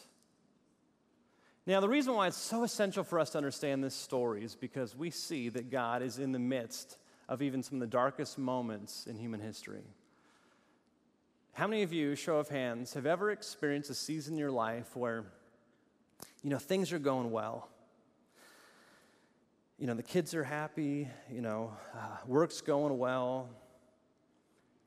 Now, 1.67 1.81
the 1.81 1.91
reason 1.91 2.15
why 2.15 2.27
it's 2.27 2.39
so 2.39 2.65
essential 2.65 3.05
for 3.05 3.21
us 3.21 3.29
to 3.31 3.39
understand 3.39 3.85
this 3.85 3.95
story 3.95 4.45
is 4.45 4.55
because 4.55 4.97
we 4.97 5.11
see 5.11 5.51
that 5.51 5.71
God 5.71 6.01
is 6.01 6.19
in 6.19 6.33
the 6.33 6.39
midst 6.39 6.97
of 7.29 7.43
even 7.43 7.63
some 7.63 7.77
of 7.77 7.81
the 7.81 7.87
darkest 7.87 8.39
moments 8.39 9.07
in 9.07 9.19
human 9.19 9.41
history. 9.41 9.85
How 11.53 11.67
many 11.67 11.83
of 11.83 11.93
you, 11.93 12.15
show 12.15 12.39
of 12.39 12.49
hands, 12.49 12.95
have 12.95 13.07
ever 13.07 13.31
experienced 13.31 13.91
a 13.91 13.95
season 13.95 14.35
in 14.35 14.39
your 14.39 14.53
life 14.53 14.97
where, 14.97 15.25
you 16.43 16.49
know, 16.49 16.59
things 16.59 16.93
are 16.93 16.99
going 16.99 17.31
well? 17.31 17.69
You 19.79 19.87
know, 19.87 19.95
the 19.95 20.03
kids 20.03 20.35
are 20.35 20.45
happy, 20.45 21.09
you 21.31 21.43
know, 21.43 21.73
uh, 21.95 22.17
work's 22.27 22.61
going 22.61 22.97
well. 22.97 23.49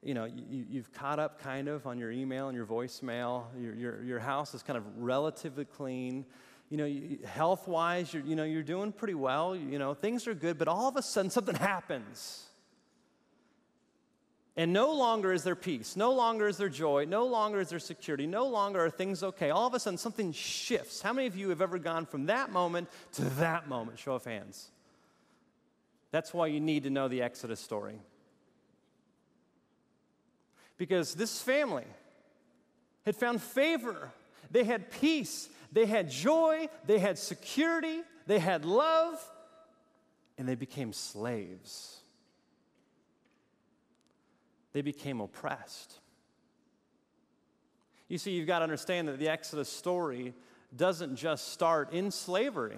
You 0.02 0.14
know, 0.14 0.26
you, 0.26 0.66
you've 0.70 0.92
caught 0.94 1.20
up 1.20 1.42
kind 1.42 1.68
of 1.68 1.86
on 1.86 2.00
your 2.00 2.12
email 2.12 2.48
and 2.48 2.56
your 2.56 2.66
voicemail. 2.66 3.44
Your, 3.60 3.76
your, 3.76 4.04
your 4.04 4.20
house 4.20 4.54
is 4.54 4.64
kind 4.64 4.78
of 4.78 4.84
relatively 4.98 5.66
clean. 5.66 6.26
You 6.70 6.78
know, 6.78 7.28
health 7.28 7.68
wise, 7.68 8.14
you're, 8.14 8.24
you 8.24 8.36
know, 8.36 8.46
you're 8.46 8.64
doing 8.64 8.92
pretty 8.94 9.16
well. 9.16 9.56
You 9.56 9.80
know, 9.80 9.94
things 9.94 10.28
are 10.28 10.34
good, 10.34 10.58
but 10.58 10.68
all 10.68 10.88
of 10.88 10.96
a 10.96 11.02
sudden 11.02 11.30
something 11.30 11.56
happens 11.56 12.48
And 14.56 14.72
no 14.72 14.94
longer 14.94 15.34
is 15.34 15.44
there 15.44 15.56
peace, 15.56 15.96
no 15.96 16.14
longer 16.14 16.48
is 16.48 16.58
there 16.58 16.70
joy, 16.70 17.06
no 17.06 17.26
longer 17.26 17.60
is 17.60 17.70
there 17.70 17.80
security, 17.80 18.28
no 18.28 18.46
longer 18.48 18.86
are 18.86 18.90
things 18.90 19.24
okay. 19.24 19.50
All 19.50 19.66
of 19.66 19.74
a 19.74 19.80
sudden, 19.80 19.98
something 19.98 20.32
shifts. 20.32 21.02
How 21.02 21.12
many 21.12 21.26
of 21.26 21.36
you 21.36 21.50
have 21.50 21.62
ever 21.62 21.80
gone 21.80 22.06
from 22.06 22.28
that 22.28 22.52
moment 22.52 22.88
to 23.14 23.24
that 23.40 23.68
moment? 23.68 23.98
Show 23.98 24.14
of 24.14 24.26
hands. 24.26 24.70
That's 26.12 26.36
why 26.36 26.48
you 26.48 26.60
need 26.60 26.84
to 26.84 26.92
know 26.92 27.08
the 27.08 27.24
Exodus 27.24 27.60
story. 27.60 28.00
Because 30.78 31.16
this 31.16 31.42
family 31.42 31.88
had 33.06 33.16
found 33.16 33.42
favor, 33.42 34.12
they 34.52 34.64
had 34.64 34.92
peace, 34.92 35.50
they 35.72 35.88
had 35.88 36.12
joy, 36.12 36.70
they 36.86 37.00
had 37.00 37.18
security, 37.18 38.02
they 38.28 38.38
had 38.38 38.66
love, 38.66 39.20
and 40.38 40.48
they 40.48 40.56
became 40.56 40.94
slaves 40.94 42.03
they 44.74 44.82
became 44.82 45.22
oppressed. 45.22 46.00
You 48.10 48.18
see, 48.18 48.32
you've 48.32 48.48
got 48.48 48.60
to 48.60 48.64
understand 48.64 49.08
that 49.08 49.20
the 49.20 49.30
Exodus 49.30 49.70
story 49.70 50.34
doesn't 50.76 51.16
just 51.16 51.50
start 51.50 51.94
in 51.94 52.12
slavery. 52.12 52.78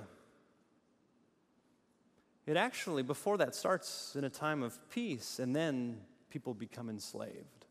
It 2.46 2.58
actually, 2.58 3.02
before 3.02 3.38
that, 3.38 3.56
starts 3.56 4.16
in 4.16 4.24
a 4.24 4.30
time 4.30 4.62
of 4.62 4.78
peace, 4.90 5.40
and 5.40 5.56
then 5.56 5.98
people 6.30 6.54
become 6.54 6.90
enslaved. 6.90 7.66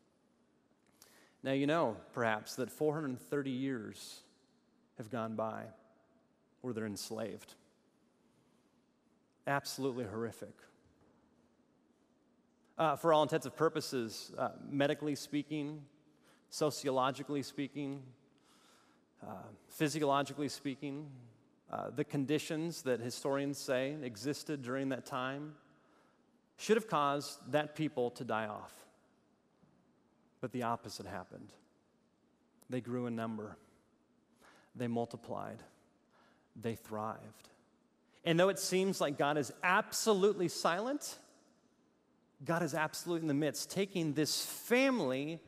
Now, 1.43 1.53
you 1.53 1.67
know, 1.67 1.95
perhaps, 2.11 2.55
that 2.55 2.69
430 2.69 3.51
years 3.51 4.21
have 4.97 5.09
gone 5.09 5.35
by 5.35 5.63
where 6.61 6.73
they're 6.73 6.85
enslaved. 6.85 7.53
Absolutely 9.47 10.05
horrific 10.05 10.55
uh, 12.77 12.95
for 12.95 13.13
all 13.13 13.23
intents 13.23 13.45
and 13.45 13.55
purposes, 13.55 14.31
uh, 14.37 14.49
medically 14.69 15.15
speaking, 15.15 15.81
sociologically 16.49 17.41
speaking, 17.41 18.01
uh, 19.23 19.31
physiologically 19.69 20.49
speaking, 20.49 21.07
uh, 21.71 21.89
the 21.95 22.03
conditions 22.03 22.83
that 22.83 22.99
historians 22.99 23.57
say 23.57 23.95
existed 24.03 24.61
during 24.61 24.89
that 24.89 25.05
time 25.05 25.53
should 26.57 26.77
have 26.77 26.87
caused 26.87 27.39
that 27.51 27.75
people 27.75 28.11
to 28.11 28.23
die 28.23 28.45
off. 28.47 28.73
But 30.41 30.51
the 30.51 30.63
opposite 30.63 31.05
happened. 31.05 31.51
They 32.69 32.81
grew 32.81 33.07
in 33.07 33.15
number, 33.15 33.57
they 34.75 34.87
multiplied, 34.87 35.61
they 36.61 36.75
thrived. 36.75 37.49
And 38.23 38.39
though 38.39 38.49
it 38.49 38.59
seems 38.59 38.99
like 38.99 39.17
God 39.17 39.37
is 39.37 39.51
absolutely 39.63 40.47
silent, 40.47 41.19
God 42.43 42.63
is 42.63 42.73
absolutely 42.73 43.23
in 43.23 43.27
the 43.27 43.33
midst, 43.33 43.71
taking 43.71 44.13
this 44.13 44.45
family 44.45 45.39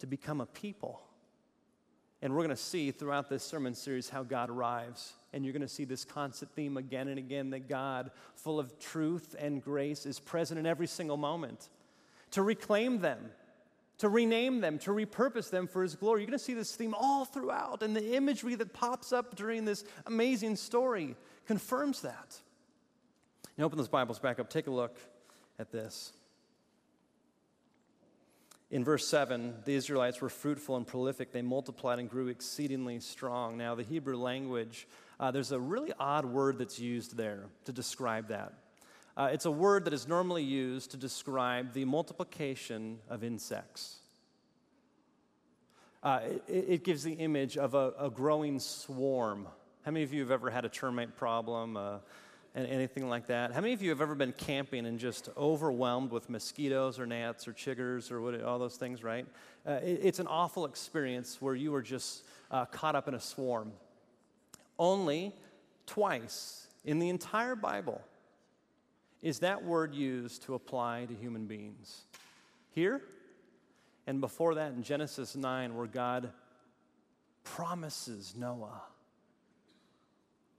to 0.00 0.06
become 0.06 0.40
a 0.40 0.46
people. 0.46 1.02
And 2.22 2.34
we're 2.34 2.40
going 2.40 2.50
to 2.50 2.56
see 2.56 2.90
throughout 2.90 3.30
this 3.30 3.42
sermon 3.42 3.74
series 3.74 4.10
how 4.10 4.22
God 4.22 4.50
arrives. 4.50 5.14
And 5.32 5.44
you're 5.44 5.52
going 5.54 5.62
to 5.62 5.68
see 5.68 5.84
this 5.84 6.04
constant 6.04 6.52
theme 6.52 6.76
again 6.76 7.08
and 7.08 7.18
again 7.18 7.50
that 7.50 7.68
God, 7.68 8.10
full 8.34 8.58
of 8.58 8.78
truth 8.78 9.34
and 9.38 9.62
grace, 9.62 10.04
is 10.04 10.20
present 10.20 10.58
in 10.58 10.66
every 10.66 10.86
single 10.86 11.16
moment 11.16 11.70
to 12.32 12.42
reclaim 12.42 12.98
them, 12.98 13.30
to 13.98 14.08
rename 14.08 14.60
them, 14.60 14.78
to 14.80 14.90
repurpose 14.90 15.50
them 15.50 15.66
for 15.66 15.82
His 15.82 15.94
glory. 15.94 16.20
You're 16.20 16.28
going 16.28 16.38
to 16.38 16.44
see 16.44 16.54
this 16.54 16.76
theme 16.76 16.94
all 16.94 17.24
throughout. 17.24 17.82
And 17.82 17.96
the 17.96 18.14
imagery 18.14 18.54
that 18.56 18.74
pops 18.74 19.12
up 19.12 19.34
during 19.34 19.64
this 19.64 19.84
amazing 20.06 20.56
story 20.56 21.16
confirms 21.46 22.02
that. 22.02 22.36
Now, 23.56 23.64
open 23.64 23.78
those 23.78 23.88
Bibles 23.88 24.18
back 24.18 24.38
up. 24.38 24.50
Take 24.50 24.66
a 24.66 24.70
look 24.70 24.96
at 25.60 25.70
this. 25.70 26.12
In 28.70 28.84
verse 28.84 29.06
7, 29.06 29.54
the 29.64 29.74
Israelites 29.74 30.20
were 30.20 30.28
fruitful 30.28 30.76
and 30.76 30.86
prolific. 30.86 31.32
They 31.32 31.42
multiplied 31.42 31.98
and 31.98 32.08
grew 32.08 32.28
exceedingly 32.28 33.00
strong. 33.00 33.58
Now, 33.58 33.74
the 33.74 33.82
Hebrew 33.82 34.16
language, 34.16 34.86
uh, 35.18 35.30
there's 35.32 35.52
a 35.52 35.60
really 35.60 35.92
odd 35.98 36.24
word 36.24 36.58
that's 36.58 36.78
used 36.78 37.16
there 37.16 37.46
to 37.64 37.72
describe 37.72 38.28
that. 38.28 38.54
Uh, 39.16 39.28
it's 39.32 39.44
a 39.44 39.50
word 39.50 39.84
that 39.84 39.92
is 39.92 40.06
normally 40.06 40.44
used 40.44 40.92
to 40.92 40.96
describe 40.96 41.72
the 41.74 41.84
multiplication 41.84 43.00
of 43.08 43.24
insects. 43.24 43.96
Uh, 46.02 46.20
it, 46.48 46.64
it, 46.68 46.84
gives 46.84 47.02
the 47.02 47.12
image 47.12 47.58
of 47.58 47.74
a, 47.74 47.92
a, 47.98 48.08
growing 48.08 48.58
swarm. 48.58 49.46
How 49.82 49.90
many 49.90 50.04
of 50.04 50.14
you 50.14 50.20
have 50.20 50.30
ever 50.30 50.48
had 50.48 50.64
a 50.64 50.70
termite 50.70 51.16
problem? 51.16 51.76
And 52.52 52.66
anything 52.66 53.08
like 53.08 53.28
that. 53.28 53.52
How 53.52 53.60
many 53.60 53.74
of 53.74 53.80
you 53.82 53.90
have 53.90 54.00
ever 54.00 54.16
been 54.16 54.32
camping 54.32 54.84
and 54.84 54.98
just 54.98 55.28
overwhelmed 55.36 56.10
with 56.10 56.28
mosquitoes 56.28 56.98
or 56.98 57.06
gnats 57.06 57.46
or 57.46 57.52
chiggers 57.52 58.10
or 58.10 58.20
what, 58.20 58.42
all 58.42 58.58
those 58.58 58.76
things, 58.76 59.04
right? 59.04 59.24
Uh, 59.64 59.78
it, 59.84 60.00
it's 60.02 60.18
an 60.18 60.26
awful 60.26 60.64
experience 60.64 61.40
where 61.40 61.54
you 61.54 61.72
are 61.76 61.82
just 61.82 62.24
uh, 62.50 62.64
caught 62.64 62.96
up 62.96 63.06
in 63.06 63.14
a 63.14 63.20
swarm. 63.20 63.70
Only 64.80 65.32
twice 65.86 66.66
in 66.84 66.98
the 66.98 67.08
entire 67.08 67.54
Bible 67.54 68.00
is 69.22 69.40
that 69.40 69.62
word 69.62 69.94
used 69.94 70.42
to 70.44 70.54
apply 70.54 71.04
to 71.06 71.14
human 71.14 71.46
beings. 71.46 72.02
Here 72.72 73.00
and 74.06 74.20
before 74.20 74.56
that 74.56 74.72
in 74.72 74.82
Genesis 74.82 75.36
9, 75.36 75.76
where 75.76 75.86
God 75.86 76.30
promises 77.44 78.34
Noah 78.36 78.82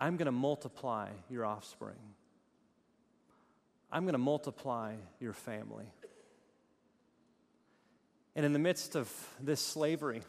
I'm 0.02 0.18
going 0.18 0.26
to 0.26 0.32
multiply 0.32 1.10
your 1.30 1.46
offspring. 1.46 1.96
I'm 3.92 4.04
going 4.04 4.14
to 4.14 4.18
multiply 4.18 4.96
your 5.20 5.34
family. 5.34 5.86
And 8.36 8.44
in 8.44 8.52
the 8.52 8.60
midst 8.60 8.96
of 8.96 9.12
this 9.40 9.62
slavery, 9.62 10.24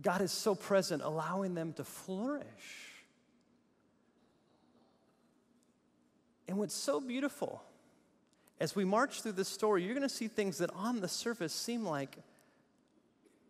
God 0.00 0.20
is 0.20 0.30
so 0.30 0.54
present, 0.54 1.02
allowing 1.02 1.54
them 1.54 1.72
to 1.72 1.84
flourish. 1.84 2.46
And 6.46 6.56
what's 6.56 6.74
so 6.74 7.00
beautiful, 7.00 7.60
as 8.60 8.76
we 8.76 8.84
march 8.84 9.22
through 9.22 9.32
this 9.32 9.48
story, 9.48 9.82
you're 9.82 9.94
going 9.94 10.08
to 10.08 10.14
see 10.14 10.28
things 10.28 10.58
that 10.58 10.70
on 10.76 11.00
the 11.00 11.08
surface 11.08 11.52
seem 11.52 11.84
like 11.84 12.16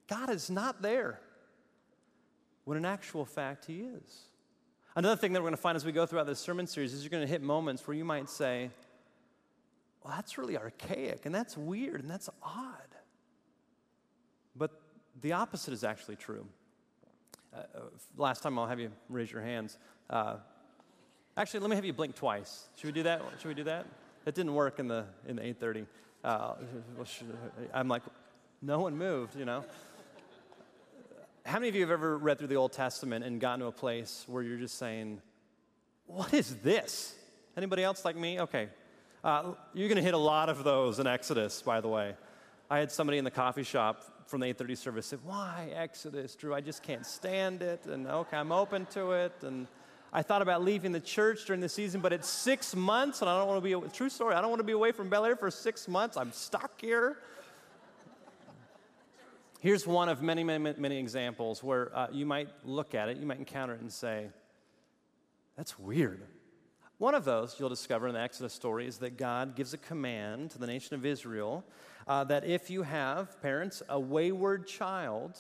God 0.09 0.31
is 0.31 0.49
not 0.49 0.81
there, 0.81 1.21
when 2.65 2.79
in 2.79 2.87
actual 2.87 3.27
fact, 3.27 3.67
He 3.67 3.81
is. 3.81 4.30
Another 4.97 5.17
thing 5.17 5.33
that 5.33 5.41
we're 5.41 5.47
going 5.47 5.57
to 5.57 5.61
find 5.61 5.77
as 5.77 5.85
we 5.85 5.93
go 5.93 6.05
throughout 6.05 6.27
this 6.27 6.41
sermon 6.41 6.67
series 6.67 6.93
is 6.93 7.03
you're 7.03 7.11
going 7.11 7.23
to 7.23 7.31
hit 7.31 7.43
moments 7.43 7.87
where 7.87 7.97
you 7.97 8.05
might 8.05 8.29
say, 8.29 8.71
well, 10.03 10.13
that's 10.17 10.37
really 10.37 10.57
archaic 10.57 11.27
and 11.27 11.35
that's 11.35 11.57
weird 11.57 12.01
and 12.01 12.11
that's 12.11 12.29
odd. 12.43 12.77
But 14.57 14.73
the 15.21 15.33
opposite 15.33 15.73
is 15.73 15.85
actually 15.85 16.17
true. 16.17 16.45
Uh, 17.55 17.59
uh 17.59 17.81
last 18.17 18.43
time 18.43 18.59
I'll 18.59 18.67
have 18.67 18.81
you 18.81 18.91
raise 19.09 19.31
your 19.31 19.43
hands. 19.43 19.79
Uh, 20.09 20.37
actually, 21.37 21.61
let 21.61 21.71
me 21.71 21.77
have 21.77 21.85
you 21.85 21.93
blink 21.93 22.17
twice. 22.17 22.69
Should 22.77 22.87
we 22.87 22.93
do 22.93 23.05
that? 23.05 23.23
Should 23.39 23.49
we 23.49 23.55
do 23.55 23.65
that? 23.65 23.87
It 24.27 24.35
didn't 24.35 24.55
work 24.55 24.79
in 24.81 24.89
the 24.89 25.05
in 25.27 25.37
the 25.37 25.43
8:30. 25.43 25.87
Uh, 26.25 26.55
I'm 27.75 27.89
like, 27.89 28.03
no 28.61 28.81
one 28.81 28.97
moved, 28.97 29.37
you 29.37 29.45
know. 29.45 29.65
How 31.47 31.59
many 31.59 31.69
of 31.69 31.75
you 31.75 31.81
have 31.81 31.91
ever 31.91 32.19
read 32.19 32.39
through 32.39 32.49
the 32.49 32.57
Old 32.57 32.73
Testament 32.73 33.25
and 33.25 33.41
gotten 33.41 33.61
to 33.61 33.67
a 33.67 33.73
place 33.73 34.25
where 34.27 34.43
you're 34.43 34.59
just 34.59 34.79
saying, 34.79 35.21
What 36.07 36.35
is 36.35 36.57
this? 36.57 37.15
Anybody 37.57 37.83
else 37.83 38.05
like 38.05 38.17
me? 38.17 38.41
Okay. 38.41 38.69
Uh, 39.23 39.53
you're 39.75 39.89
going 39.89 39.97
to 39.97 40.03
hit 40.03 40.15
a 40.15 40.19
lot 40.19 40.49
of 40.49 40.65
those 40.65 40.99
in 40.99 41.07
Exodus, 41.07 41.61
by 41.63 41.81
the 41.81 41.89
way. 41.89 42.15
I 42.71 42.79
had 42.79 42.91
somebody 42.91 43.19
in 43.19 43.25
the 43.25 43.31
coffee 43.31 43.63
shop 43.63 44.29
from 44.29 44.41
the 44.41 44.47
8:30 44.47 44.77
service 44.77 45.07
say, 45.07 45.17
"Why 45.25 45.73
Exodus, 45.75 46.37
Drew? 46.37 46.55
I 46.55 46.61
just 46.61 46.83
can't 46.83 47.05
stand 47.05 47.63
it." 47.63 47.87
And 47.87 48.07
okay, 48.07 48.37
I'm 48.37 48.53
open 48.53 48.87
to 48.87 49.11
it. 49.13 49.33
And 49.43 49.67
I 50.13 50.23
thought 50.23 50.41
about 50.41 50.63
leaving 50.63 50.93
the 50.93 51.01
church 51.01 51.47
during 51.47 51.61
the 51.61 51.69
season, 51.69 52.01
but 52.01 52.13
it's 52.13 52.29
six 52.29 52.75
months, 52.75 53.23
and 53.23 53.31
I 53.31 53.37
don't 53.37 53.49
want 53.49 53.59
to 53.59 53.63
be. 53.63 53.73
A 53.73 53.91
true 53.91 54.09
story. 54.09 54.35
I 54.35 54.41
don't 54.41 54.51
want 54.51 54.61
to 54.61 54.65
be 54.65 54.73
away 54.73 54.93
from 54.93 55.09
Bel 55.09 55.25
Air 55.25 55.37
for 55.37 55.51
six 55.51 55.89
months. 55.89 56.17
I'm 56.17 56.33
stuck 56.33 56.81
here. 56.81 57.19
Here's 59.61 59.87
one 59.87 60.09
of 60.09 60.23
many, 60.23 60.43
many, 60.43 60.73
many 60.79 60.97
examples 60.97 61.63
where 61.63 61.95
uh, 61.95 62.07
you 62.11 62.25
might 62.25 62.49
look 62.65 62.95
at 62.95 63.11
it, 63.11 63.19
you 63.19 63.27
might 63.27 63.39
encounter 63.39 63.75
it 63.75 63.83
and 63.83 63.93
say, 63.93 64.29
that's 65.55 65.79
weird. 65.79 66.23
One 66.97 67.15
of 67.15 67.27
those 67.27 67.57
you'll 67.59 67.69
discover 67.69 68.09
in 68.09 68.15
the 68.15 68.21
Exodus 68.21 68.55
story 68.55 68.87
is 68.87 68.97
that 68.99 69.19
God 69.19 69.55
gives 69.55 69.75
a 69.75 69.77
command 69.77 70.53
to 70.53 70.59
the 70.59 70.67
nation 70.67 70.95
of 70.95 71.05
Israel 71.05 71.63
uh, 72.09 72.25
that 72.25 72.47
if 72.47 72.71
you 72.71 72.85
have, 72.85 73.39
parents, 73.43 73.83
a 73.91 74.01
wayward 74.01 74.67
child, 74.67 75.39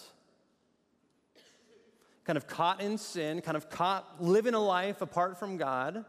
kind 2.24 2.36
of 2.36 2.46
caught 2.46 2.82
in 2.82 2.98
sin, 2.98 3.40
kind 3.40 3.56
of 3.56 3.70
caught 3.70 4.22
living 4.22 4.52
a 4.52 4.60
life 4.60 5.00
apart 5.00 5.38
from 5.38 5.56
God, 5.56 6.04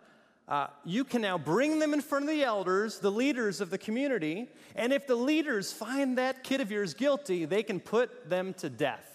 uh, 0.52 0.68
you 0.84 1.06
can 1.06 1.22
now 1.22 1.38
bring 1.38 1.80
them 1.80 1.94
in 1.94 2.02
front 2.02 2.26
of 2.26 2.30
the 2.30 2.44
elders, 2.44 3.00
the 3.00 3.10
leaders 3.10 3.62
of 3.62 3.70
the 3.70 3.78
community, 3.78 4.50
and 4.76 4.92
if 4.92 5.08
the 5.08 5.16
leaders 5.16 5.72
find 5.72 6.18
that 6.18 6.44
kid 6.44 6.60
of 6.60 6.70
yours 6.70 6.94
guilty, 6.94 7.46
they 7.46 7.64
can 7.64 7.80
put 7.80 8.30
them 8.30 8.54
to 8.56 8.70
death. 8.70 9.08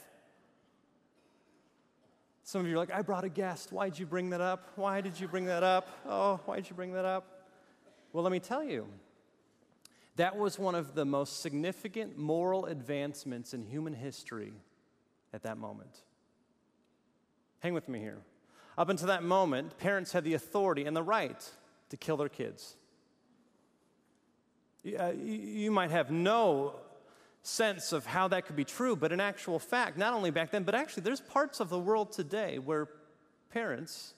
Some 2.42 2.62
of 2.62 2.66
you 2.66 2.72
are 2.72 2.78
like, 2.78 2.90
I 2.90 3.02
brought 3.02 3.24
a 3.24 3.28
guest. 3.28 3.70
Why'd 3.70 3.98
you 3.98 4.06
bring 4.06 4.30
that 4.30 4.40
up? 4.40 4.70
Why 4.76 5.02
did 5.02 5.20
you 5.20 5.28
bring 5.28 5.44
that 5.44 5.62
up? 5.62 5.86
Oh, 6.08 6.40
why'd 6.46 6.70
you 6.70 6.74
bring 6.74 6.94
that 6.94 7.04
up? 7.04 7.44
Well, 8.14 8.22
let 8.22 8.32
me 8.32 8.40
tell 8.40 8.64
you 8.64 8.88
That 10.16 10.38
was 10.38 10.58
one 10.58 10.74
of 10.74 10.94
the 10.94 11.04
most 11.04 11.42
significant 11.42 12.16
moral 12.16 12.64
advancements 12.64 13.52
in 13.52 13.62
human 13.62 13.92
history 13.92 14.54
at 15.34 15.42
that 15.42 15.58
moment. 15.58 16.00
Hang 17.58 17.74
with 17.74 17.90
me 17.90 17.98
here. 17.98 18.22
Up 18.78 18.88
until 18.88 19.08
that 19.08 19.22
moment, 19.22 19.78
parents 19.78 20.12
had 20.12 20.24
the 20.24 20.34
authority 20.34 20.84
and 20.84 20.96
the 20.96 21.02
right 21.02 21.50
to 21.88 21.96
kill 21.96 22.16
their 22.16 22.28
kids. 22.28 22.76
Uh, 24.98 25.12
you 25.12 25.70
might 25.70 25.90
have 25.90 26.10
no 26.10 26.74
sense 27.42 27.92
of 27.92 28.04
how 28.04 28.28
that 28.28 28.44
could 28.44 28.56
be 28.56 28.64
true, 28.64 28.94
but 28.96 29.12
in 29.12 29.20
actual 29.20 29.58
fact, 29.58 29.96
not 29.96 30.12
only 30.12 30.30
back 30.30 30.50
then, 30.50 30.64
but 30.64 30.74
actually, 30.74 31.02
there's 31.02 31.20
parts 31.20 31.60
of 31.60 31.68
the 31.68 31.78
world 31.78 32.12
today 32.12 32.58
where 32.58 32.88
parents 33.50 34.14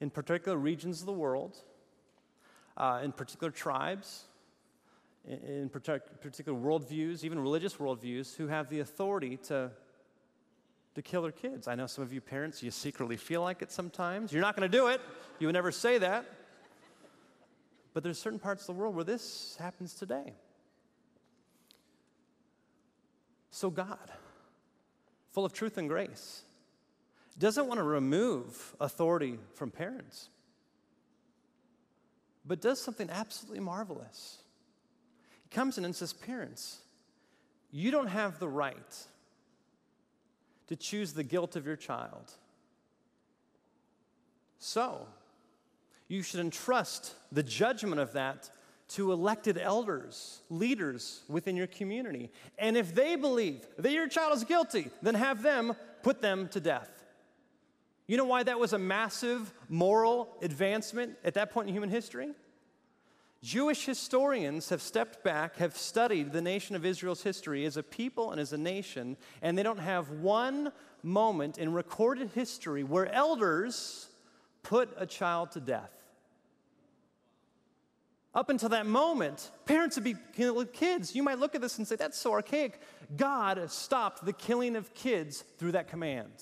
in 0.00 0.10
particular 0.10 0.58
regions 0.58 1.00
of 1.00 1.06
the 1.06 1.12
world, 1.12 1.56
uh, 2.76 3.00
in 3.02 3.12
particular 3.12 3.50
tribes, 3.50 4.24
in, 5.26 5.38
in 5.38 5.68
particular 5.68 6.58
worldviews, 6.58 7.24
even 7.24 7.38
religious 7.38 7.76
worldviews, 7.76 8.36
who 8.36 8.46
have 8.46 8.68
the 8.68 8.80
authority 8.80 9.36
to, 9.38 9.70
to 10.94 11.02
kill 11.02 11.22
their 11.22 11.32
kids. 11.32 11.66
I 11.68 11.74
know 11.74 11.86
some 11.86 12.04
of 12.04 12.12
you 12.12 12.20
parents, 12.20 12.62
you 12.62 12.70
secretly 12.70 13.16
feel 13.16 13.42
like 13.42 13.62
it 13.62 13.72
sometimes. 13.72 14.32
You're 14.32 14.42
not 14.42 14.56
going 14.56 14.70
to 14.70 14.76
do 14.76 14.88
it, 14.88 15.00
you 15.38 15.46
would 15.46 15.54
never 15.54 15.72
say 15.72 15.98
that. 15.98 16.24
But 17.92 18.02
there's 18.02 18.18
certain 18.18 18.38
parts 18.38 18.62
of 18.62 18.74
the 18.74 18.80
world 18.80 18.94
where 18.94 19.04
this 19.04 19.56
happens 19.58 19.94
today. 19.94 20.32
So, 23.50 23.70
God, 23.70 24.10
full 25.30 25.44
of 25.44 25.52
truth 25.52 25.78
and 25.78 25.88
grace, 25.88 26.42
doesn't 27.38 27.66
want 27.66 27.78
to 27.78 27.84
remove 27.84 28.74
authority 28.80 29.38
from 29.54 29.70
parents, 29.70 30.28
but 32.44 32.60
does 32.60 32.80
something 32.80 33.08
absolutely 33.10 33.60
marvelous. 33.60 34.38
He 35.42 35.48
comes 35.50 35.78
in 35.78 35.84
and 35.84 35.94
says, 35.94 36.12
Parents, 36.12 36.78
you 37.70 37.90
don't 37.90 38.08
have 38.08 38.38
the 38.38 38.48
right 38.48 39.06
to 40.68 40.76
choose 40.76 41.12
the 41.12 41.22
guilt 41.22 41.56
of 41.56 41.66
your 41.66 41.76
child. 41.76 42.32
So, 44.58 45.06
you 46.08 46.22
should 46.22 46.40
entrust 46.40 47.14
the 47.32 47.42
judgment 47.42 48.00
of 48.00 48.12
that 48.12 48.50
to 48.88 49.12
elected 49.12 49.58
elders, 49.58 50.40
leaders 50.50 51.22
within 51.28 51.56
your 51.56 51.66
community. 51.66 52.30
And 52.58 52.76
if 52.76 52.94
they 52.94 53.16
believe 53.16 53.66
that 53.78 53.92
your 53.92 54.08
child 54.08 54.36
is 54.36 54.44
guilty, 54.44 54.90
then 55.02 55.14
have 55.14 55.42
them 55.42 55.74
put 56.02 56.20
them 56.20 56.48
to 56.48 56.60
death. 56.60 56.90
You 58.06 58.18
know 58.18 58.26
why 58.26 58.42
that 58.42 58.58
was 58.58 58.74
a 58.74 58.78
massive 58.78 59.52
moral 59.68 60.36
advancement 60.42 61.16
at 61.24 61.34
that 61.34 61.50
point 61.50 61.68
in 61.68 61.74
human 61.74 61.88
history? 61.88 62.30
Jewish 63.44 63.84
historians 63.84 64.70
have 64.70 64.80
stepped 64.80 65.22
back, 65.22 65.56
have 65.56 65.76
studied 65.76 66.32
the 66.32 66.40
nation 66.40 66.74
of 66.76 66.86
Israel's 66.86 67.22
history 67.22 67.66
as 67.66 67.76
a 67.76 67.82
people 67.82 68.30
and 68.30 68.40
as 68.40 68.54
a 68.54 68.58
nation, 68.58 69.18
and 69.42 69.56
they 69.56 69.62
don't 69.62 69.78
have 69.78 70.08
one 70.08 70.72
moment 71.02 71.58
in 71.58 71.74
recorded 71.74 72.30
history 72.34 72.82
where 72.82 73.12
elders 73.12 74.08
put 74.62 74.88
a 74.96 75.04
child 75.04 75.50
to 75.50 75.60
death. 75.60 75.90
Up 78.34 78.48
until 78.48 78.70
that 78.70 78.86
moment, 78.86 79.50
parents 79.66 79.96
would 79.96 80.04
be 80.04 80.16
killing 80.34 80.66
kids. 80.68 81.14
You 81.14 81.22
might 81.22 81.38
look 81.38 81.54
at 81.54 81.60
this 81.60 81.76
and 81.76 81.86
say, 81.86 81.96
that's 81.96 82.16
so 82.16 82.32
archaic. 82.32 82.80
God 83.14 83.70
stopped 83.70 84.24
the 84.24 84.32
killing 84.32 84.74
of 84.74 84.94
kids 84.94 85.44
through 85.58 85.72
that 85.72 85.88
command. 85.88 86.32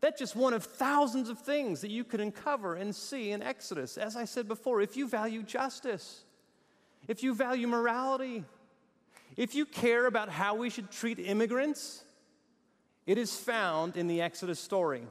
That's 0.00 0.18
just 0.18 0.34
one 0.34 0.54
of 0.54 0.64
thousands 0.64 1.28
of 1.28 1.38
things 1.38 1.82
that 1.82 1.90
you 1.90 2.04
could 2.04 2.20
uncover 2.20 2.74
and 2.74 2.94
see 2.94 3.32
in 3.32 3.42
Exodus. 3.42 3.98
As 3.98 4.16
I 4.16 4.24
said 4.24 4.48
before, 4.48 4.80
if 4.80 4.96
you 4.96 5.06
value 5.06 5.42
justice, 5.42 6.22
if 7.06 7.22
you 7.22 7.34
value 7.34 7.66
morality, 7.66 8.44
if 9.36 9.54
you 9.54 9.66
care 9.66 10.06
about 10.06 10.30
how 10.30 10.54
we 10.54 10.70
should 10.70 10.90
treat 10.90 11.18
immigrants, 11.18 12.02
it 13.06 13.18
is 13.18 13.36
found 13.36 13.96
in 13.96 14.06
the 14.06 14.22
Exodus 14.22 14.58
story. 14.58 15.02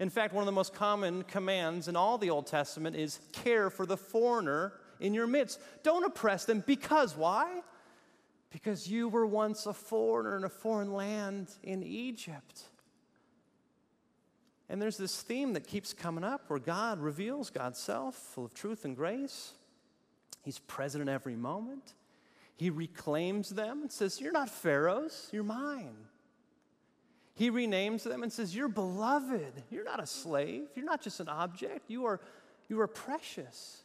In 0.00 0.10
fact, 0.10 0.34
one 0.34 0.42
of 0.42 0.46
the 0.46 0.52
most 0.52 0.74
common 0.74 1.22
commands 1.22 1.86
in 1.86 1.94
all 1.94 2.18
the 2.18 2.30
Old 2.30 2.46
Testament 2.46 2.96
is 2.96 3.20
care 3.32 3.70
for 3.70 3.86
the 3.86 3.96
foreigner 3.96 4.72
in 4.98 5.14
your 5.14 5.26
midst. 5.26 5.60
Don't 5.84 6.04
oppress 6.04 6.44
them 6.44 6.64
because 6.66 7.16
why? 7.16 7.60
Because 8.50 8.88
you 8.88 9.08
were 9.08 9.26
once 9.26 9.66
a 9.66 9.72
foreigner 9.72 10.36
in 10.36 10.44
a 10.44 10.48
foreign 10.48 10.92
land 10.92 11.50
in 11.62 11.82
Egypt. 11.84 12.64
And 14.74 14.82
there's 14.82 14.96
this 14.96 15.22
theme 15.22 15.52
that 15.52 15.68
keeps 15.68 15.92
coming 15.92 16.24
up 16.24 16.50
where 16.50 16.58
God 16.58 16.98
reveals 16.98 17.48
God's 17.48 17.78
self, 17.78 18.16
full 18.16 18.46
of 18.46 18.54
truth 18.54 18.84
and 18.84 18.96
grace. 18.96 19.52
He's 20.42 20.58
present 20.58 21.00
in 21.00 21.08
every 21.08 21.36
moment. 21.36 21.94
He 22.56 22.70
reclaims 22.70 23.50
them 23.50 23.82
and 23.82 23.92
says, 23.92 24.20
You're 24.20 24.32
not 24.32 24.48
Pharaoh's, 24.48 25.28
you're 25.30 25.44
mine. 25.44 25.94
He 27.34 27.52
renames 27.52 28.02
them 28.02 28.24
and 28.24 28.32
says, 28.32 28.52
You're 28.52 28.66
beloved. 28.66 29.62
You're 29.70 29.84
not 29.84 30.02
a 30.02 30.06
slave. 30.08 30.66
You're 30.74 30.86
not 30.86 31.00
just 31.00 31.20
an 31.20 31.28
object. 31.28 31.88
You 31.88 32.06
are, 32.06 32.20
you 32.68 32.80
are 32.80 32.88
precious. 32.88 33.83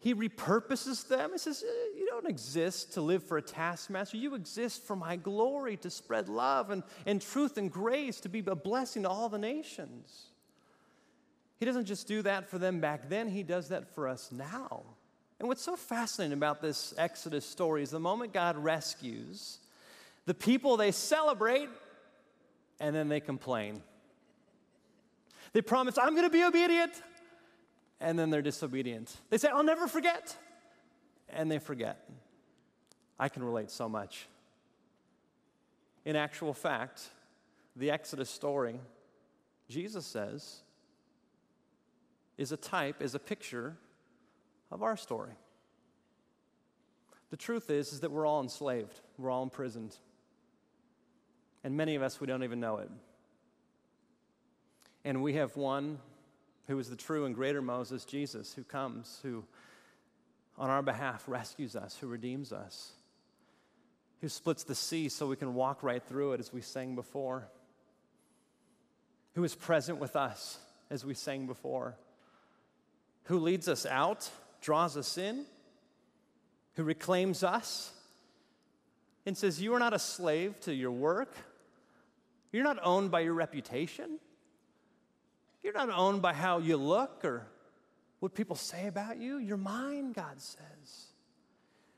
He 0.00 0.14
repurposes 0.14 1.06
them. 1.06 1.32
He 1.32 1.38
says, 1.38 1.62
eh, 1.62 1.98
You 1.98 2.06
don't 2.06 2.26
exist 2.26 2.94
to 2.94 3.02
live 3.02 3.22
for 3.22 3.36
a 3.36 3.42
taskmaster. 3.42 4.16
You 4.16 4.34
exist 4.34 4.82
for 4.82 4.96
my 4.96 5.16
glory, 5.16 5.76
to 5.78 5.90
spread 5.90 6.28
love 6.28 6.70
and, 6.70 6.82
and 7.04 7.20
truth 7.20 7.58
and 7.58 7.70
grace, 7.70 8.18
to 8.20 8.30
be 8.30 8.42
a 8.46 8.54
blessing 8.54 9.02
to 9.02 9.10
all 9.10 9.28
the 9.28 9.38
nations. 9.38 10.28
He 11.58 11.66
doesn't 11.66 11.84
just 11.84 12.08
do 12.08 12.22
that 12.22 12.48
for 12.48 12.56
them 12.56 12.80
back 12.80 13.10
then, 13.10 13.28
He 13.28 13.42
does 13.42 13.68
that 13.68 13.94
for 13.94 14.08
us 14.08 14.32
now. 14.32 14.82
And 15.38 15.48
what's 15.48 15.62
so 15.62 15.76
fascinating 15.76 16.32
about 16.32 16.62
this 16.62 16.94
Exodus 16.96 17.44
story 17.44 17.82
is 17.82 17.90
the 17.90 18.00
moment 18.00 18.32
God 18.32 18.56
rescues, 18.56 19.58
the 20.24 20.34
people 20.34 20.78
they 20.78 20.92
celebrate 20.92 21.68
and 22.78 22.94
then 22.94 23.08
they 23.08 23.20
complain. 23.20 23.82
They 25.52 25.60
promise, 25.60 25.98
I'm 25.98 26.14
going 26.14 26.24
to 26.24 26.30
be 26.30 26.44
obedient 26.44 26.92
and 28.00 28.18
then 28.18 28.30
they're 28.30 28.42
disobedient. 28.42 29.14
They 29.28 29.38
say, 29.38 29.48
I'll 29.48 29.62
never 29.62 29.86
forget, 29.86 30.36
and 31.28 31.50
they 31.50 31.58
forget. 31.58 32.08
I 33.18 33.28
can 33.28 33.44
relate 33.44 33.70
so 33.70 33.88
much. 33.88 34.26
In 36.04 36.16
actual 36.16 36.54
fact, 36.54 37.02
the 37.76 37.90
Exodus 37.90 38.30
story, 38.30 38.80
Jesus 39.68 40.06
says, 40.06 40.60
is 42.38 42.52
a 42.52 42.56
type, 42.56 43.02
is 43.02 43.14
a 43.14 43.18
picture 43.18 43.76
of 44.70 44.82
our 44.82 44.96
story. 44.96 45.34
The 47.28 47.36
truth 47.36 47.70
is, 47.70 47.92
is 47.92 48.00
that 48.00 48.10
we're 48.10 48.26
all 48.26 48.40
enslaved, 48.40 49.00
we're 49.18 49.30
all 49.30 49.42
imprisoned. 49.42 49.96
And 51.62 51.76
many 51.76 51.94
of 51.94 52.02
us, 52.02 52.20
we 52.20 52.26
don't 52.26 52.42
even 52.42 52.58
know 52.58 52.78
it. 52.78 52.90
And 55.04 55.22
we 55.22 55.34
have 55.34 55.56
one 55.56 55.98
who 56.70 56.78
is 56.78 56.88
the 56.88 56.94
true 56.94 57.24
and 57.24 57.34
greater 57.34 57.60
Moses, 57.60 58.04
Jesus, 58.04 58.54
who 58.54 58.62
comes, 58.62 59.18
who 59.24 59.42
on 60.56 60.70
our 60.70 60.82
behalf 60.82 61.24
rescues 61.26 61.74
us, 61.74 61.96
who 61.96 62.06
redeems 62.06 62.52
us, 62.52 62.92
who 64.20 64.28
splits 64.28 64.62
the 64.62 64.76
sea 64.76 65.08
so 65.08 65.26
we 65.26 65.34
can 65.34 65.54
walk 65.54 65.82
right 65.82 66.00
through 66.00 66.34
it 66.34 66.38
as 66.38 66.52
we 66.52 66.60
sang 66.60 66.94
before, 66.94 67.48
who 69.34 69.42
is 69.42 69.56
present 69.56 69.98
with 69.98 70.14
us 70.14 70.60
as 70.90 71.04
we 71.04 71.12
sang 71.12 71.48
before, 71.48 71.96
who 73.24 73.40
leads 73.40 73.66
us 73.66 73.84
out, 73.84 74.30
draws 74.60 74.96
us 74.96 75.18
in, 75.18 75.46
who 76.74 76.84
reclaims 76.84 77.42
us 77.42 77.90
and 79.26 79.36
says, 79.36 79.60
You 79.60 79.74
are 79.74 79.80
not 79.80 79.92
a 79.92 79.98
slave 79.98 80.60
to 80.60 80.72
your 80.72 80.92
work. 80.92 81.34
You're 82.52 82.62
not 82.62 82.78
owned 82.80 83.10
by 83.10 83.20
your 83.20 83.34
reputation. 83.34 84.20
You're 85.62 85.72
not 85.72 85.90
owned 85.90 86.22
by 86.22 86.32
how 86.32 86.58
you 86.58 86.76
look 86.76 87.24
or 87.24 87.46
what 88.20 88.34
people 88.34 88.56
say 88.56 88.86
about 88.86 89.18
you. 89.18 89.38
You're 89.38 89.56
mine, 89.56 90.12
God 90.12 90.40
says. 90.40 91.06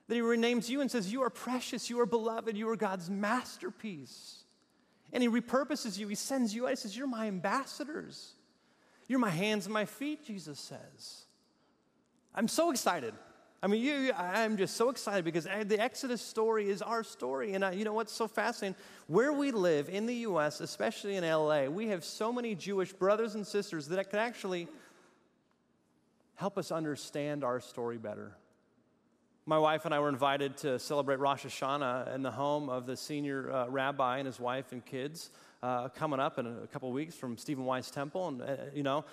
That 0.08 0.14
He 0.14 0.20
renames 0.20 0.68
you 0.68 0.80
and 0.80 0.90
says, 0.90 1.12
You 1.12 1.22
are 1.22 1.30
precious, 1.30 1.88
you 1.88 2.00
are 2.00 2.06
beloved, 2.06 2.56
you 2.56 2.68
are 2.68 2.76
God's 2.76 3.08
masterpiece. 3.08 4.44
And 5.12 5.22
He 5.22 5.28
repurposes 5.28 5.98
you, 5.98 6.08
He 6.08 6.14
sends 6.14 6.54
you 6.54 6.66
out. 6.66 6.70
He 6.70 6.76
says, 6.76 6.96
You're 6.96 7.06
my 7.06 7.26
ambassadors. 7.26 8.32
You're 9.08 9.18
my 9.18 9.30
hands 9.30 9.66
and 9.66 9.74
my 9.74 9.84
feet, 9.84 10.24
Jesus 10.24 10.58
says. 10.58 11.24
I'm 12.34 12.48
so 12.48 12.70
excited 12.70 13.14
I 13.64 13.68
mean, 13.68 13.80
you, 13.80 14.12
I'm 14.12 14.56
just 14.56 14.76
so 14.76 14.88
excited 14.88 15.24
because 15.24 15.44
the 15.44 15.80
Exodus 15.80 16.20
story 16.20 16.68
is 16.68 16.82
our 16.82 17.04
story. 17.04 17.54
And 17.54 17.78
you 17.78 17.84
know 17.84 17.92
what's 17.92 18.12
so 18.12 18.26
fascinating? 18.26 18.74
Where 19.06 19.32
we 19.32 19.52
live 19.52 19.88
in 19.88 20.06
the 20.06 20.14
U.S., 20.16 20.60
especially 20.60 21.14
in 21.14 21.22
L.A., 21.22 21.68
we 21.68 21.86
have 21.88 22.04
so 22.04 22.32
many 22.32 22.56
Jewish 22.56 22.92
brothers 22.92 23.36
and 23.36 23.46
sisters 23.46 23.86
that 23.88 24.10
can 24.10 24.18
actually 24.18 24.66
help 26.34 26.58
us 26.58 26.72
understand 26.72 27.44
our 27.44 27.60
story 27.60 27.98
better. 27.98 28.32
My 29.46 29.58
wife 29.58 29.84
and 29.84 29.94
I 29.94 30.00
were 30.00 30.08
invited 30.08 30.56
to 30.58 30.80
celebrate 30.80 31.20
Rosh 31.20 31.46
Hashanah 31.46 32.14
in 32.16 32.22
the 32.22 32.32
home 32.32 32.68
of 32.68 32.86
the 32.86 32.96
senior 32.96 33.52
uh, 33.52 33.68
rabbi 33.68 34.18
and 34.18 34.26
his 34.26 34.40
wife 34.40 34.72
and 34.72 34.84
kids 34.84 35.30
uh, 35.62 35.88
coming 35.88 36.18
up 36.18 36.40
in 36.40 36.46
a 36.46 36.66
couple 36.72 36.90
weeks 36.90 37.14
from 37.14 37.38
Stephen 37.38 37.64
Wise 37.64 37.92
Temple. 37.92 38.26
And, 38.26 38.42
uh, 38.42 38.56
you 38.74 38.82
know, 38.82 39.04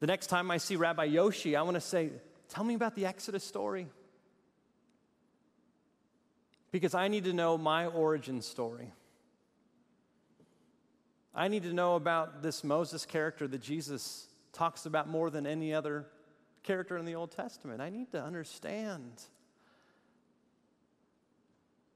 the 0.00 0.08
next 0.08 0.26
time 0.26 0.50
I 0.50 0.56
see 0.56 0.74
Rabbi 0.74 1.04
Yoshi, 1.04 1.54
I 1.54 1.62
want 1.62 1.74
to 1.74 1.80
say, 1.80 2.10
Tell 2.50 2.64
me 2.64 2.74
about 2.74 2.94
the 2.94 3.06
Exodus 3.06 3.44
story. 3.44 3.86
Because 6.72 6.94
I 6.94 7.08
need 7.08 7.24
to 7.24 7.32
know 7.32 7.56
my 7.56 7.86
origin 7.86 8.42
story. 8.42 8.92
I 11.34 11.48
need 11.48 11.62
to 11.62 11.72
know 11.72 11.94
about 11.94 12.42
this 12.42 12.62
Moses 12.64 13.06
character 13.06 13.46
that 13.48 13.62
Jesus 13.62 14.28
talks 14.52 14.84
about 14.84 15.08
more 15.08 15.30
than 15.30 15.46
any 15.46 15.72
other 15.72 16.06
character 16.64 16.98
in 16.98 17.04
the 17.04 17.14
Old 17.14 17.30
Testament. 17.30 17.80
I 17.80 17.88
need 17.88 18.10
to 18.12 18.22
understand 18.22 19.22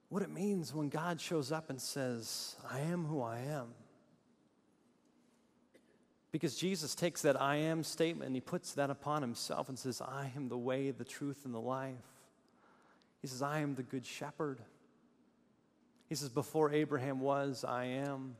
what 0.09 0.23
it 0.23 0.31
means 0.31 0.73
when 0.73 0.88
God 0.88 1.21
shows 1.21 1.51
up 1.51 1.69
and 1.71 1.81
says, 1.81 2.55
I 2.71 2.81
am 2.81 3.05
who 3.05 3.21
I 3.21 3.38
am. 3.40 3.75
Because 6.35 6.57
Jesus 6.57 6.97
takes 6.97 7.23
that 7.23 7.40
I 7.40 7.59
am 7.59 7.85
statement 7.85 8.27
and 8.27 8.35
he 8.35 8.40
puts 8.40 8.73
that 8.73 8.90
upon 8.90 9.23
himself 9.23 9.68
and 9.68 9.79
says, 9.79 10.01
I 10.01 10.33
am 10.35 10.49
the 10.49 10.59
way, 10.59 10.90
the 10.90 11.05
truth, 11.05 11.44
and 11.44 11.55
the 11.55 11.61
life. 11.61 11.94
He 13.23 13.29
says, 13.29 13.40
I 13.40 13.61
am 13.61 13.77
the 13.77 13.85
good 13.85 14.05
shepherd. 14.05 14.59
He 16.09 16.16
says, 16.16 16.31
Before 16.31 16.73
Abraham 16.73 17.20
was, 17.20 17.64
I 17.64 17.85
am. 17.85 18.35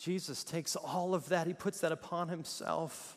Jesus 0.00 0.42
takes 0.42 0.74
all 0.74 1.14
of 1.14 1.28
that, 1.28 1.46
he 1.46 1.54
puts 1.54 1.78
that 1.82 1.92
upon 1.92 2.26
himself, 2.28 3.16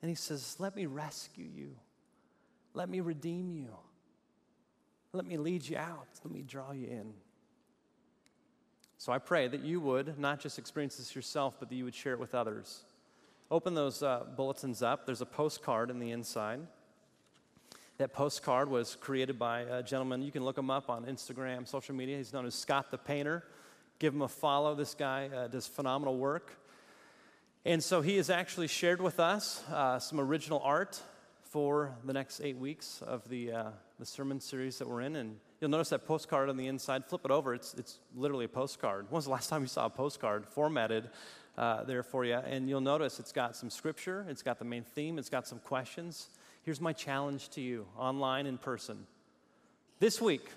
and 0.00 0.08
he 0.08 0.14
says, 0.14 0.56
Let 0.58 0.74
me 0.74 0.86
rescue 0.86 1.50
you. 1.54 1.76
Let 2.72 2.88
me 2.88 3.00
redeem 3.00 3.52
you. 3.52 3.76
Let 5.12 5.26
me 5.26 5.36
lead 5.36 5.68
you 5.68 5.76
out. 5.76 6.08
Let 6.24 6.32
me 6.32 6.40
draw 6.40 6.72
you 6.72 6.86
in. 6.86 7.12
So 9.00 9.12
I 9.12 9.18
pray 9.18 9.46
that 9.46 9.64
you 9.64 9.78
would 9.80 10.18
not 10.18 10.40
just 10.40 10.58
experience 10.58 10.96
this 10.96 11.14
yourself, 11.14 11.54
but 11.60 11.68
that 11.68 11.74
you 11.76 11.84
would 11.84 11.94
share 11.94 12.14
it 12.14 12.18
with 12.18 12.34
others. 12.34 12.80
Open 13.48 13.74
those 13.74 14.02
uh, 14.02 14.24
bulletins 14.36 14.82
up. 14.82 15.06
There's 15.06 15.20
a 15.20 15.26
postcard 15.26 15.88
in 15.88 16.00
the 16.00 16.10
inside. 16.10 16.58
That 17.98 18.12
postcard 18.12 18.68
was 18.68 18.96
created 18.96 19.38
by 19.38 19.60
a 19.60 19.84
gentleman. 19.84 20.22
You 20.22 20.32
can 20.32 20.44
look 20.44 20.58
him 20.58 20.68
up 20.68 20.90
on 20.90 21.04
Instagram, 21.04 21.66
social 21.68 21.94
media. 21.94 22.16
He's 22.16 22.32
known 22.32 22.44
as 22.44 22.56
Scott 22.56 22.90
the 22.90 22.98
Painter. 22.98 23.44
Give 24.00 24.12
him 24.12 24.22
a 24.22 24.28
follow. 24.28 24.74
This 24.74 24.94
guy 24.94 25.30
uh, 25.34 25.46
does 25.46 25.68
phenomenal 25.68 26.16
work. 26.16 26.58
And 27.64 27.82
so 27.82 28.00
he 28.00 28.16
has 28.16 28.30
actually 28.30 28.66
shared 28.66 29.00
with 29.00 29.20
us 29.20 29.62
uh, 29.70 30.00
some 30.00 30.18
original 30.18 30.60
art 30.64 31.00
for 31.42 31.94
the 32.04 32.12
next 32.12 32.40
eight 32.40 32.58
weeks 32.58 33.00
of 33.06 33.28
the, 33.28 33.52
uh, 33.52 33.70
the 33.98 34.06
sermon 34.06 34.40
series 34.40 34.78
that 34.78 34.88
we're 34.88 35.00
in. 35.00 35.16
And 35.16 35.36
You'll 35.60 35.70
notice 35.70 35.88
that 35.88 36.06
postcard 36.06 36.48
on 36.48 36.56
the 36.56 36.68
inside. 36.68 37.04
Flip 37.06 37.22
it 37.24 37.30
over. 37.32 37.52
It's, 37.52 37.74
it's 37.74 37.98
literally 38.14 38.44
a 38.44 38.48
postcard. 38.48 39.06
When 39.10 39.16
was 39.16 39.24
the 39.24 39.32
last 39.32 39.48
time 39.48 39.62
you 39.62 39.66
saw 39.66 39.86
a 39.86 39.90
postcard 39.90 40.46
formatted 40.46 41.10
uh, 41.56 41.82
there 41.82 42.04
for 42.04 42.24
you? 42.24 42.34
And 42.34 42.68
you'll 42.68 42.80
notice 42.80 43.18
it's 43.18 43.32
got 43.32 43.56
some 43.56 43.68
scripture, 43.68 44.24
it's 44.28 44.42
got 44.42 44.60
the 44.60 44.64
main 44.64 44.84
theme, 44.84 45.18
it's 45.18 45.28
got 45.28 45.48
some 45.48 45.58
questions. 45.58 46.28
Here's 46.62 46.80
my 46.80 46.92
challenge 46.92 47.48
to 47.50 47.60
you 47.60 47.86
online, 47.96 48.46
in 48.46 48.56
person. 48.56 49.06
This 49.98 50.20
week, 50.20 50.48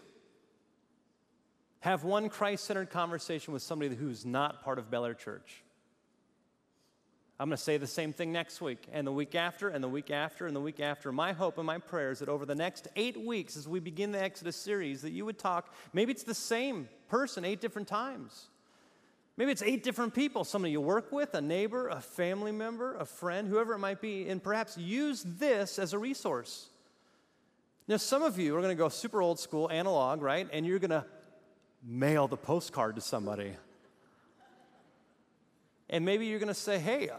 have 1.79 2.03
one 2.03 2.29
Christ 2.29 2.65
centered 2.65 2.91
conversation 2.91 3.53
with 3.53 3.63
somebody 3.63 3.95
who's 3.95 4.23
not 4.23 4.63
part 4.63 4.77
of 4.77 4.91
Bel 4.91 5.05
Air 5.05 5.15
Church. 5.15 5.63
I'm 7.41 7.49
going 7.49 7.57
to 7.57 7.63
say 7.63 7.77
the 7.77 7.87
same 7.87 8.13
thing 8.13 8.31
next 8.31 8.61
week, 8.61 8.87
and 8.91 9.07
the 9.07 9.11
week 9.11 9.33
after, 9.33 9.69
and 9.69 9.83
the 9.83 9.87
week 9.87 10.11
after, 10.11 10.45
and 10.45 10.55
the 10.55 10.61
week 10.61 10.79
after. 10.79 11.11
My 11.11 11.33
hope 11.33 11.57
and 11.57 11.65
my 11.65 11.79
prayer 11.79 12.11
is 12.11 12.19
that 12.19 12.29
over 12.29 12.45
the 12.45 12.53
next 12.53 12.87
eight 12.95 13.19
weeks, 13.19 13.57
as 13.57 13.67
we 13.67 13.79
begin 13.79 14.11
the 14.11 14.21
Exodus 14.21 14.55
series, 14.55 15.01
that 15.01 15.09
you 15.09 15.25
would 15.25 15.39
talk, 15.39 15.73
maybe 15.91 16.11
it's 16.11 16.21
the 16.21 16.35
same 16.35 16.87
person 17.09 17.43
eight 17.43 17.59
different 17.59 17.87
times. 17.87 18.49
Maybe 19.37 19.51
it's 19.51 19.63
eight 19.63 19.81
different 19.81 20.13
people, 20.13 20.43
somebody 20.43 20.73
you 20.73 20.81
work 20.81 21.11
with, 21.11 21.33
a 21.33 21.41
neighbor, 21.41 21.87
a 21.87 21.99
family 21.99 22.51
member, 22.51 22.95
a 22.97 23.05
friend, 23.05 23.47
whoever 23.47 23.73
it 23.73 23.79
might 23.79 24.01
be, 24.01 24.29
and 24.29 24.43
perhaps 24.43 24.77
use 24.77 25.23
this 25.25 25.79
as 25.79 25.93
a 25.93 25.97
resource. 25.97 26.67
Now, 27.87 27.97
some 27.97 28.21
of 28.21 28.37
you 28.37 28.55
are 28.55 28.61
going 28.61 28.77
to 28.77 28.83
go 28.83 28.87
super 28.87 29.19
old 29.19 29.39
school, 29.39 29.67
analog, 29.71 30.21
right? 30.21 30.47
And 30.53 30.63
you're 30.63 30.77
going 30.77 30.91
to 30.91 31.05
mail 31.83 32.27
the 32.27 32.37
postcard 32.37 32.97
to 32.97 33.01
somebody. 33.01 33.53
And 35.89 36.05
maybe 36.05 36.27
you're 36.27 36.39
going 36.39 36.47
to 36.47 36.53
say, 36.53 36.77
hey, 36.77 37.09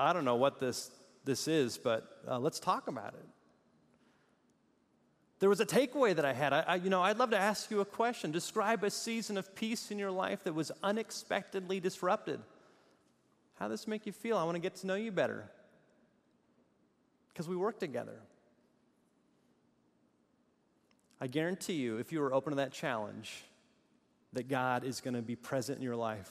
I 0.00 0.14
don't 0.14 0.24
know 0.24 0.36
what 0.36 0.58
this, 0.58 0.90
this 1.26 1.46
is, 1.46 1.76
but 1.76 2.22
uh, 2.26 2.38
let's 2.38 2.58
talk 2.58 2.88
about 2.88 3.12
it. 3.12 3.26
There 5.40 5.48
was 5.48 5.60
a 5.60 5.66
takeaway 5.66 6.16
that 6.16 6.24
I 6.24 6.32
had. 6.32 6.52
I, 6.54 6.60
I, 6.66 6.74
you 6.76 6.88
know, 6.88 7.02
I'd 7.02 7.18
love 7.18 7.30
to 7.30 7.38
ask 7.38 7.70
you 7.70 7.80
a 7.80 7.84
question. 7.84 8.30
Describe 8.30 8.82
a 8.82 8.90
season 8.90 9.36
of 9.36 9.54
peace 9.54 9.90
in 9.90 9.98
your 9.98 10.10
life 10.10 10.44
that 10.44 10.54
was 10.54 10.72
unexpectedly 10.82 11.80
disrupted. 11.80 12.40
How 13.58 13.68
does 13.68 13.80
this 13.80 13.88
make 13.88 14.06
you 14.06 14.12
feel? 14.12 14.38
I 14.38 14.44
want 14.44 14.56
to 14.56 14.60
get 14.60 14.76
to 14.76 14.86
know 14.86 14.94
you 14.94 15.12
better 15.12 15.50
because 17.28 17.46
we 17.46 17.56
work 17.56 17.78
together. 17.78 18.20
I 21.20 21.26
guarantee 21.26 21.74
you, 21.74 21.98
if 21.98 22.10
you 22.10 22.22
are 22.22 22.32
open 22.32 22.52
to 22.52 22.56
that 22.56 22.72
challenge, 22.72 23.44
that 24.32 24.48
God 24.48 24.84
is 24.84 25.02
going 25.02 25.14
to 25.14 25.22
be 25.22 25.36
present 25.36 25.76
in 25.76 25.84
your 25.84 25.96
life 25.96 26.30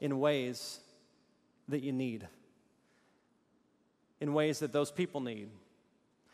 in 0.00 0.18
ways 0.18 0.80
that 1.68 1.82
you 1.82 1.92
need 1.92 2.26
in 4.22 4.32
ways 4.32 4.60
that 4.60 4.72
those 4.72 4.92
people 4.92 5.20
need. 5.20 5.50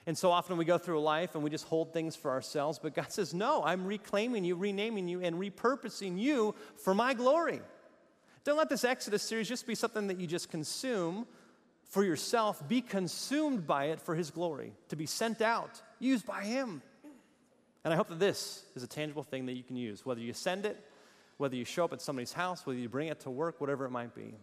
And 0.07 0.16
so 0.16 0.31
often 0.31 0.59
we 0.59 0.66
go 0.66 0.77
through 0.77 1.01
life 1.01 1.35
and 1.35 1.42
we 1.42 1.48
just 1.48 1.64
hold 1.64 1.94
things 1.94 2.14
for 2.14 2.31
ourselves, 2.31 2.79
but 2.79 2.94
God 2.94 3.11
says, 3.12 3.35
No, 3.35 3.64
I'm 3.64 3.87
reclaiming 3.87 4.44
you, 4.44 4.55
renaming 4.55 5.09
you, 5.09 5.22
and 5.22 5.37
repurposing 5.37 6.18
you 6.18 6.55
for 6.77 6.94
my 6.94 7.14
glory. 7.14 7.62
Don't 8.44 8.59
let 8.59 8.68
this 8.68 8.85
Exodus 8.85 9.22
series 9.22 9.48
just 9.48 9.66
be 9.66 9.74
something 9.74 10.07
that 10.07 10.20
you 10.20 10.27
just 10.27 10.51
consume 10.51 11.27
for 11.85 12.05
yourself. 12.05 12.66
Be 12.68 12.83
consumed 12.83 13.66
by 13.66 13.87
it 13.87 14.01
for 14.01 14.14
His 14.14 14.31
glory, 14.31 14.72
to 14.90 14.96
be 14.96 15.07
sent 15.07 15.40
out, 15.40 15.83
used 15.98 16.27
by 16.27 16.42
Him. 16.42 16.83
And 17.85 17.92
I 17.94 17.96
hope 17.96 18.09
that 18.09 18.18
this 18.20 18.64
is 18.74 18.83
a 18.83 18.87
tangible 18.87 19.22
thing 19.22 19.46
that 19.46 19.55
you 19.55 19.62
can 19.62 19.77
use, 19.77 20.05
whether 20.05 20.20
you 20.20 20.35
send 20.35 20.66
it, 20.66 20.79
whether 21.38 21.57
you 21.57 21.64
show 21.64 21.85
up 21.85 21.94
at 21.94 22.03
somebody's 22.03 22.35
house, 22.35 22.66
whether 22.66 22.79
you 22.79 22.88
bring 22.88 23.09
it 23.09 23.20
to 23.20 23.31
work, 23.31 23.61
whatever 23.62 23.87
it 23.87 23.90
might 23.90 24.14
be. 24.14 24.35